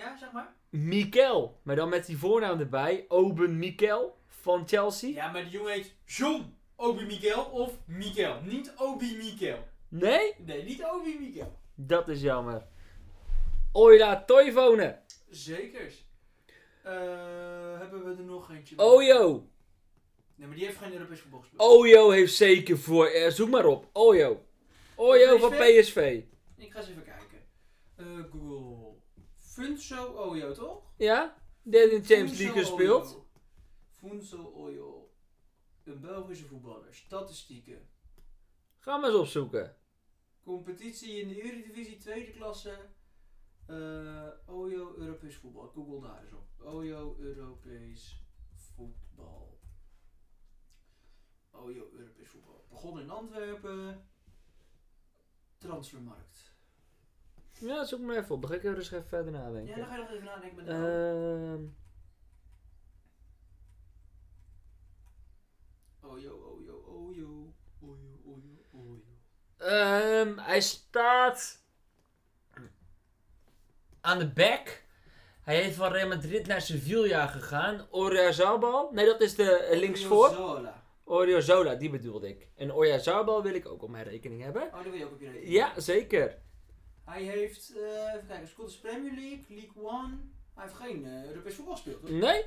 [0.00, 0.54] Ja, zeg maar.
[0.70, 1.60] Mikel.
[1.62, 3.04] Maar dan met die voornaam erbij.
[3.08, 5.08] Oben Mikel van Chelsea.
[5.08, 8.40] Ja, maar die jongen heet John Obi Mikel of Mikel.
[8.42, 9.58] Niet Obi Mikel.
[9.88, 10.34] Nee?
[10.38, 11.58] Nee, niet Obi Mikel.
[11.74, 12.66] Dat is jammer.
[13.72, 14.24] Oila
[20.34, 21.62] Nee, maar die heeft geen Europees voetbal gespeeld.
[21.62, 23.06] Ojo heeft zeker voor...
[23.06, 23.88] eh, zoek maar op.
[23.92, 24.44] Ojo.
[24.94, 26.22] Ojo van PSV.
[26.56, 27.38] Ik ga eens even kijken.
[27.96, 28.89] Eh, Google.
[29.60, 30.82] Funso Oyo, toch?
[30.96, 31.42] Ja?
[31.62, 33.24] Die heeft in de Champions League gespeeld.
[33.90, 35.10] Funso Oyo.
[35.84, 36.94] Een Belgische voetballer.
[36.94, 37.88] Statistieken.
[38.78, 39.76] Ga maar eens opzoeken.
[40.42, 42.88] Competitie in de Eredivisie, tweede klasse.
[43.66, 45.68] Eh Oyo Europees voetbal.
[45.68, 46.48] Google daar eens op.
[46.60, 49.60] Oyo Europees voetbal.
[51.50, 52.66] Oyo Europees voetbal.
[52.68, 54.08] Begon in Antwerpen.
[55.58, 56.49] Transfermarkt.
[57.60, 58.40] Ja, zoek maar even op.
[58.40, 59.66] Dan ga ik er eens even verder nadenken.
[59.66, 60.84] Ja, dan ga je nog even nadenken met de naam.
[60.84, 61.64] Ehm,
[66.12, 67.52] Oyo, Oyo, Oyo.
[67.80, 69.02] Oyo, Oyo, Oyo.
[69.56, 71.64] ehm, hij staat
[74.00, 74.82] aan de back.
[75.42, 77.86] Hij heeft van Real Madrid naar Sevilla gegaan.
[77.90, 78.90] Oyarzabal.
[78.92, 80.28] Nee, dat is de eh, linksvoor.
[80.28, 80.78] Zola.
[81.04, 82.48] Oriozola, die bedoelde ik.
[82.56, 84.62] En Oyarzabal wil ik ook op mijn rekening hebben.
[84.62, 85.52] Oh, die wil je ook op je rekening.
[85.52, 86.38] Ja, zeker.
[87.10, 90.18] Hij heeft, eh even kijken, Scottish Premier League, League One.
[90.54, 92.00] Hij heeft geen eh, Europees voetbal gespeeld.
[92.02, 92.10] Hoor.
[92.10, 92.44] Nee?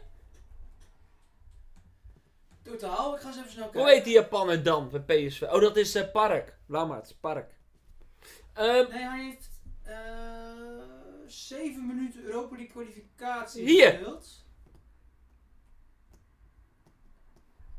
[2.63, 3.81] Totaal, ik ga eens even snel kijken.
[3.81, 5.41] Hoe heet die Japaner dan bij PSV?
[5.41, 6.57] Oh, dat is eh, Park.
[6.67, 7.51] Lammert, Park.
[8.53, 9.49] Ehm, Nee, hij heeft
[9.83, 10.81] eh
[11.27, 13.91] 7 minuten Europa League kwalificatie Hier.
[13.91, 14.45] gespeeld.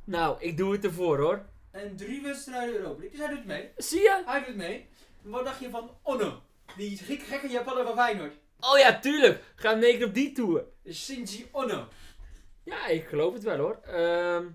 [0.05, 1.47] nou, ik doe het ervoor hoor.
[1.71, 3.19] En drie wedstrijden Europa League.
[3.19, 3.71] Dus hij doet mee.
[3.77, 4.23] Zie je?
[4.27, 4.89] Hij doet mee.
[5.23, 6.43] Wat dacht je van Ono?
[6.77, 8.35] Die gekke, gekke Japaner van Feyenoord.
[8.61, 9.43] Oh ja, tuurlijk.
[9.57, 10.65] Ga hem negen op die tour.
[10.93, 11.89] Shinji Ono.
[12.65, 13.81] Ja, ik geloof het wel hoor.
[13.83, 14.47] Ehm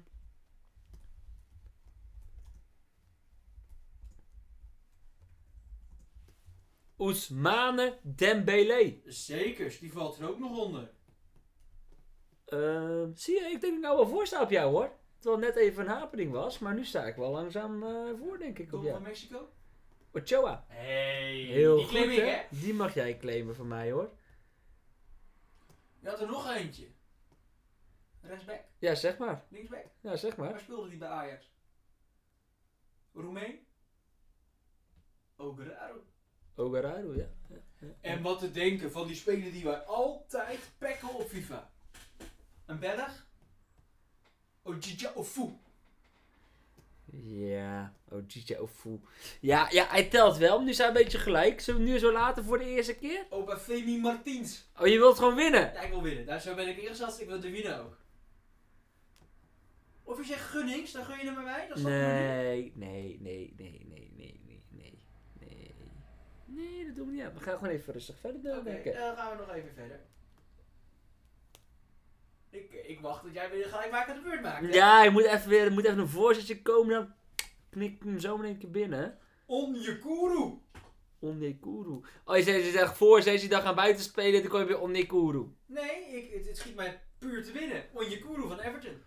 [6.97, 9.01] Ousmane Dembele.
[9.05, 10.91] Zekers, die valt er ook nog onder.
[12.45, 14.91] Ehm, zie je, ik denk dat ik nou wel voor sta op jou hoor.
[15.19, 18.37] Terwijl het net even een hapering was, maar nu sta ik wel langzaam eh, voor
[18.37, 18.93] denk ik op Don jou.
[18.93, 19.49] van Mexico.
[20.13, 20.65] Ochoa.
[20.67, 22.41] Hey, Heel die goed ik, hè?
[22.49, 24.09] Die mag jij claimen van mij hoor.
[25.99, 26.87] Je had er nog eentje.
[28.21, 29.43] Rechtsback, Ja, zeg maar.
[29.49, 29.85] linksback.
[30.01, 30.49] Ja, zeg maar.
[30.51, 31.51] Waar speelde die bij Ajax?
[33.13, 33.59] Roemeen?
[35.35, 36.03] Ograro.
[36.55, 37.27] Ogararu, ja.
[38.01, 41.71] En wat te denken van die speler die wij altijd pakken op FIFA.
[42.65, 43.27] Een Belg?
[44.63, 45.57] Ojija Ofu.
[47.11, 48.99] Ja, oh Gigi Ofu.
[49.39, 50.61] Ja, ja, hij telt wel.
[50.61, 51.61] Nu zijn we een beetje gelijk.
[51.61, 53.25] Zullen we nu zo laten voor de eerste keer?
[53.29, 54.69] Obafemi Martins.
[54.79, 55.71] Oh, je wilt gewoon winnen?
[55.73, 56.25] Ja, ik wil winnen.
[56.25, 57.21] Daar zo ben ik ingezet.
[57.21, 57.97] Ik wil de winnen ook.
[60.03, 61.67] Of je zegt Gunnings, dan gun je hem bij mij?
[61.67, 61.83] Dat is?
[61.83, 65.05] Nee, nee, nee, nee, nee, nee, nee, nee,
[65.39, 65.75] nee.
[66.45, 67.33] Nee, dat doen we niet aan.
[67.33, 68.93] We gaan gewoon even rustig verder Oké, denken.
[68.93, 69.99] dan gaan we nog even verder.
[72.49, 74.65] Ik, ik wacht tot jij weer gelijk maken de beurt maakt.
[74.65, 74.73] hè?
[74.73, 76.93] Ja, je moet even weer er moet even een voorzetje komen.
[76.95, 77.13] Dan
[77.69, 79.17] knik ik hem zo in één keer binnen.
[79.45, 80.57] Onyekuru.
[81.19, 82.01] Onnekuru.
[82.25, 85.45] Oh, je zegt, je zegt dan gaan buiten spelen, dan kom je weer Onnekuru.
[85.65, 87.83] Nee, ik, het, het schiet mij puur te winnen.
[87.93, 89.01] Onyekuru van Everton.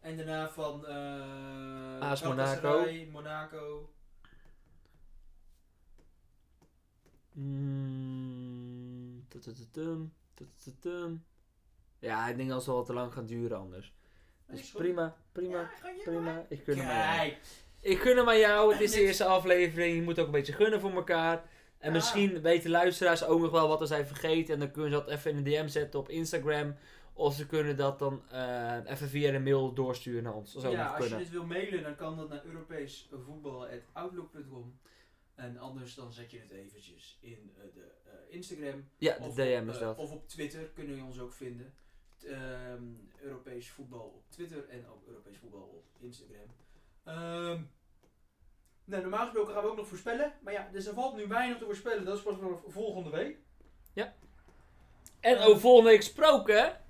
[0.00, 3.92] En daarna van eh AS Galatasaray, Monaco.
[7.32, 11.24] Mm, tutututum, tutututum.
[12.04, 13.92] Ja, ik denk dat het wel te lang gaat duren anders.
[14.46, 15.70] Dus prima, prima, Ja,
[16.04, 16.20] prima.
[16.20, 16.44] maar.
[16.48, 17.32] Ik gun hem aan jou.
[17.80, 18.72] Ik gun hem aan jou.
[18.72, 19.94] Het is de eerste aflevering.
[19.96, 21.36] Je moet ook een beetje gunnen voor elkaar.
[21.78, 21.94] En Ja.
[21.96, 24.54] misschien weten luisteraars ook nog wel wat we zijn vergeten.
[24.54, 26.74] En dan kunnen ze dat even in een DM zetten op Instagram.
[27.12, 30.52] Of ze kunnen dat dan eh, even via de mail doorsturen naar ons.
[30.52, 34.78] Dat zou ook Ja, nog als je dit wil mailen, dan kan dat naar europeesvoetbal.outlook.com.
[35.34, 38.88] En anders dan zet je het eventjes in eh, de eh, Instagram.
[38.98, 39.98] Ja, de Of DM op, is dat.
[39.98, 41.72] Of op Twitter kunnen je ons ook vinden.
[42.26, 42.82] Ehm,
[43.20, 46.46] Europees voetbal op Twitter en ook Europees voetbal op Instagram.
[47.04, 47.60] Ehm,
[48.84, 50.32] nou, normaal gesproken gaan we ook nog voorspellen.
[50.42, 52.04] Maar ja, dus er valt nu weinig te voorspellen.
[52.04, 53.38] Dat is pas voor volgende week.
[55.24, 56.80] En over volgende week gesproken,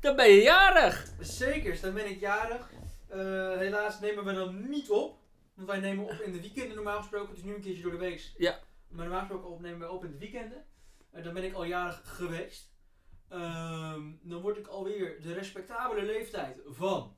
[0.00, 1.06] dan ben je jarig.
[1.20, 2.70] Zeker, dan ben ik jarig.
[3.08, 3.18] Eh,
[3.56, 5.18] helaas nemen we dan niet op.
[5.54, 7.28] Want wij nemen op in de weekenden normaal gesproken.
[7.28, 8.32] Het is nu een keertje door de week.
[8.36, 8.58] Ja.
[8.88, 10.64] Maar normaal gesproken op, nemen we op in de weekenden.
[11.10, 12.69] En dan ben ik al jarig geweest.
[13.30, 17.16] Ehm, dan word ik alweer de respectabele leeftijd van...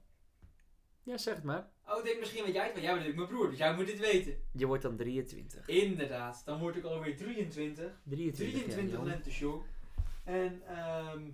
[1.02, 1.70] Ja, zeg het maar.
[1.88, 3.50] Oh, ik denk misschien weet jij het, maar jij bent natuurlijk mijn broer.
[3.50, 4.36] Dus jij moet dit weten.
[4.52, 5.68] Je wordt dan 23.
[5.68, 7.92] Inderdaad, dan word ik alweer 23.
[8.04, 9.62] 23, 23 jaar, lentes jong.
[10.24, 11.30] En ehm,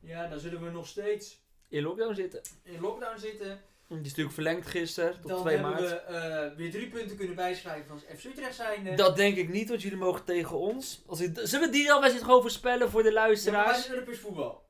[0.00, 2.40] ja, dan zullen we nog steeds In lockdown zitten.
[2.62, 3.60] in lockdown zitten.
[3.88, 5.88] Die is natuurlijk verlengd gisteren tot Dan 2 hebben maart.
[5.90, 8.94] we eh, weer drie punten kunnen bijschrijven van FC Utrecht zijnde.
[8.94, 11.02] Dat denk ik niet, want jullie mogen tegen ons.
[11.06, 13.80] Als ik, zullen we die dan zitten gewoon voorspellen voor de Ja, maar wij luisteraars?
[13.84, 14.66] zijn Europees voetbal.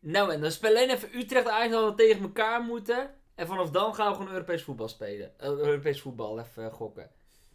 [0.00, 3.10] Nou, en dan spelen alleen even Utrecht eigenlijk dat we tegen elkaar moeten.
[3.34, 5.38] En vanaf dan gaan we gewoon Europees voetbal spelen.
[5.38, 7.10] Eh, Europees voetbal, even gokken.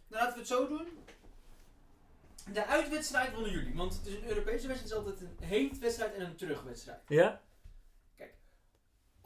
[0.08, 0.86] Nou, laten we het zo doen.
[2.52, 3.74] De uitwedstrijd wonnen jullie.
[3.74, 4.80] Want het is een Europese wedstrijd.
[4.80, 7.00] Het is altijd een heenwedstrijd en een terugwedstrijd.
[7.08, 7.40] Ja?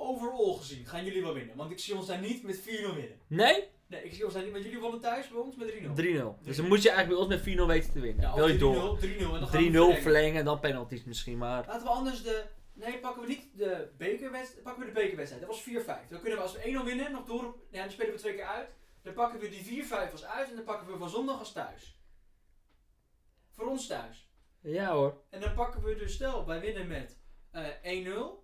[0.02, 1.56] Overall gezien gaan jullie wel winnen.
[1.56, 3.18] Want ik zie ons daar niet met 4-0 winnen.
[3.26, 3.62] Nee?
[3.62, 3.66] 3-0.
[3.86, 4.52] Nee, ik zie ons daar niet.
[4.52, 6.44] Want jullie wonnen thuis bij ons met 3-0.
[6.44, 8.24] Dus dan moet je eigenlijk bij ons met 4-0 weten te winnen.
[8.24, 8.98] Ja, Wil je door?
[8.98, 10.02] 3-0, 3-0 en dan gaan we 3-0 verlengen.
[10.02, 11.66] verlengen en dan penalties misschien, maar...
[11.66, 12.44] Laten we anders de...
[12.74, 14.62] Nee, pakken we niet de bekerwedstrijd.
[14.62, 15.46] Pakken we de bekerwedstrijd.
[15.46, 16.08] Dat was 4-5.
[16.08, 17.56] Dan kunnen we als we 1-0 winnen nog door...
[17.70, 18.70] Ja, dan spelen we twee keer uit.
[19.02, 20.48] Dan pakken we die 4-5 als uit.
[20.48, 22.00] En dan pakken we van zondag als thuis.
[23.50, 24.30] Voor ons thuis.
[24.60, 25.22] Ja hoor.
[25.30, 27.18] En dan pakken we dus, stel, wij winnen met
[27.50, 28.41] eh 1-0.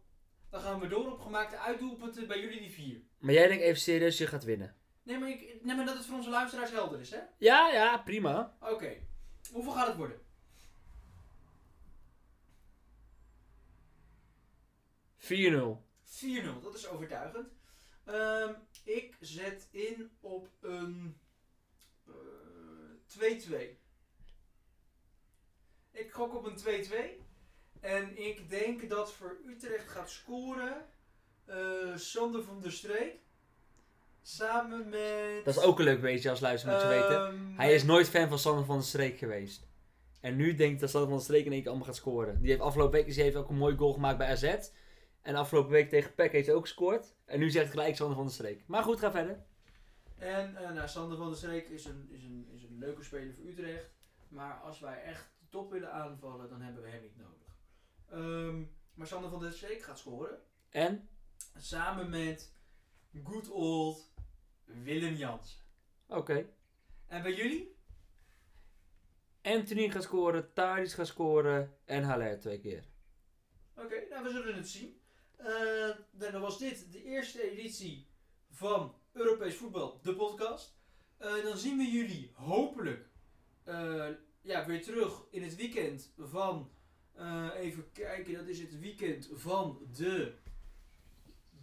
[0.50, 3.02] Dan gaan we door op gemaakte uitdoelpunten bij jullie die 4.
[3.18, 4.76] Maar jij denkt even serieus, je gaat winnen.
[5.02, 7.20] Nee maar, ik, nee, maar dat het voor onze luisteraars helder is, hè?
[7.38, 8.56] Ja, ja, prima.
[8.60, 8.96] Oké.
[9.52, 10.20] Hoeveel gaat het worden?
[15.18, 15.28] 4-0.
[15.28, 17.48] 4-0, dat is overtuigend.
[18.04, 21.18] Ehm, ik zet in op een
[22.06, 22.12] eh,
[23.06, 23.78] 2-2.
[25.90, 27.27] Ik gok op een 2-2.
[27.80, 30.86] En ik denk dat voor Utrecht gaat scoren
[31.44, 31.56] eh,
[31.96, 33.14] Sander van der Streek.
[34.22, 35.44] Samen met...
[35.44, 37.26] Dat is ook een leuk beetje als luisteraar moet je weten.
[37.26, 39.66] Ehm, Hij is nooit fan van Sander van der Streek geweest.
[40.20, 42.40] En nu denkt dat Sander van der Streek in één keer allemaal gaat scoren.
[42.40, 44.56] Die heeft afgelopen week die heeft ook een mooi goal gemaakt bij AZ.
[45.22, 47.14] En afgelopen week tegen PEC heeft hij ook gescoord.
[47.24, 48.62] En nu zegt gelijk Sander van der Streek.
[48.66, 49.44] Maar goed, ga verder.
[50.16, 53.34] En eh, nou, Sander van der Streek is een, is, een, is een leuke speler
[53.34, 53.90] voor Utrecht.
[54.28, 57.46] Maar als wij echt de top willen aanvallen, dan hebben we hem niet nodig.
[58.10, 58.62] Ehm,
[58.94, 60.38] maar Sander van der Streek gaat scoren.
[60.68, 61.08] En?
[61.56, 62.52] Samen met
[63.24, 64.12] good old
[64.64, 65.64] Willem Jans.
[66.06, 66.46] Oké.
[67.06, 67.76] En bij jullie?
[69.42, 72.84] Anthony gaat scoren, Tadic gaat scoren en Haller twee keer.
[73.74, 75.00] Oké, nou we zullen het zien.
[75.36, 75.46] Eh,
[76.10, 78.08] nou, dan was dit de eerste editie
[78.50, 80.76] van Europees Voetbal, de podcast.
[81.16, 83.08] Eh, dan zien we jullie hopelijk
[83.64, 84.08] eh,
[84.40, 86.70] ja, weer terug in het weekend van,
[87.18, 90.32] eh, even kijken, dat is het weekend van de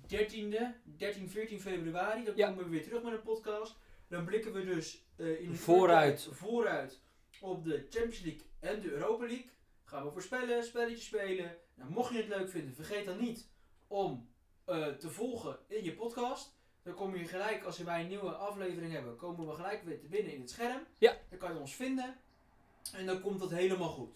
[0.08, 2.24] 13e, 13, 14 februari.
[2.24, 2.48] Dan Ja.
[2.48, 3.76] komen we weer terug met een podcast.
[4.08, 6.28] Dan blikken we dus eh, in Vooruit.
[6.32, 7.02] vooruit
[7.42, 9.50] op de Champions League en de Europa League.
[9.84, 11.58] Gaan we voorspellen, spelletjes spelen.
[11.76, 13.50] Nou, mocht je het leuk vinden, vergeet dan niet
[13.88, 14.30] om
[14.66, 16.54] eh, te volgen in je podcast.
[16.84, 20.08] Dan kom je gelijk, als wij een nieuwe aflevering hebben, komen we gelijk weer te
[20.08, 20.82] binnen in het scherm.
[20.98, 21.18] Ja.
[21.30, 22.16] Dan kan je ons vinden.
[22.94, 24.16] En dan komt dat helemaal goed.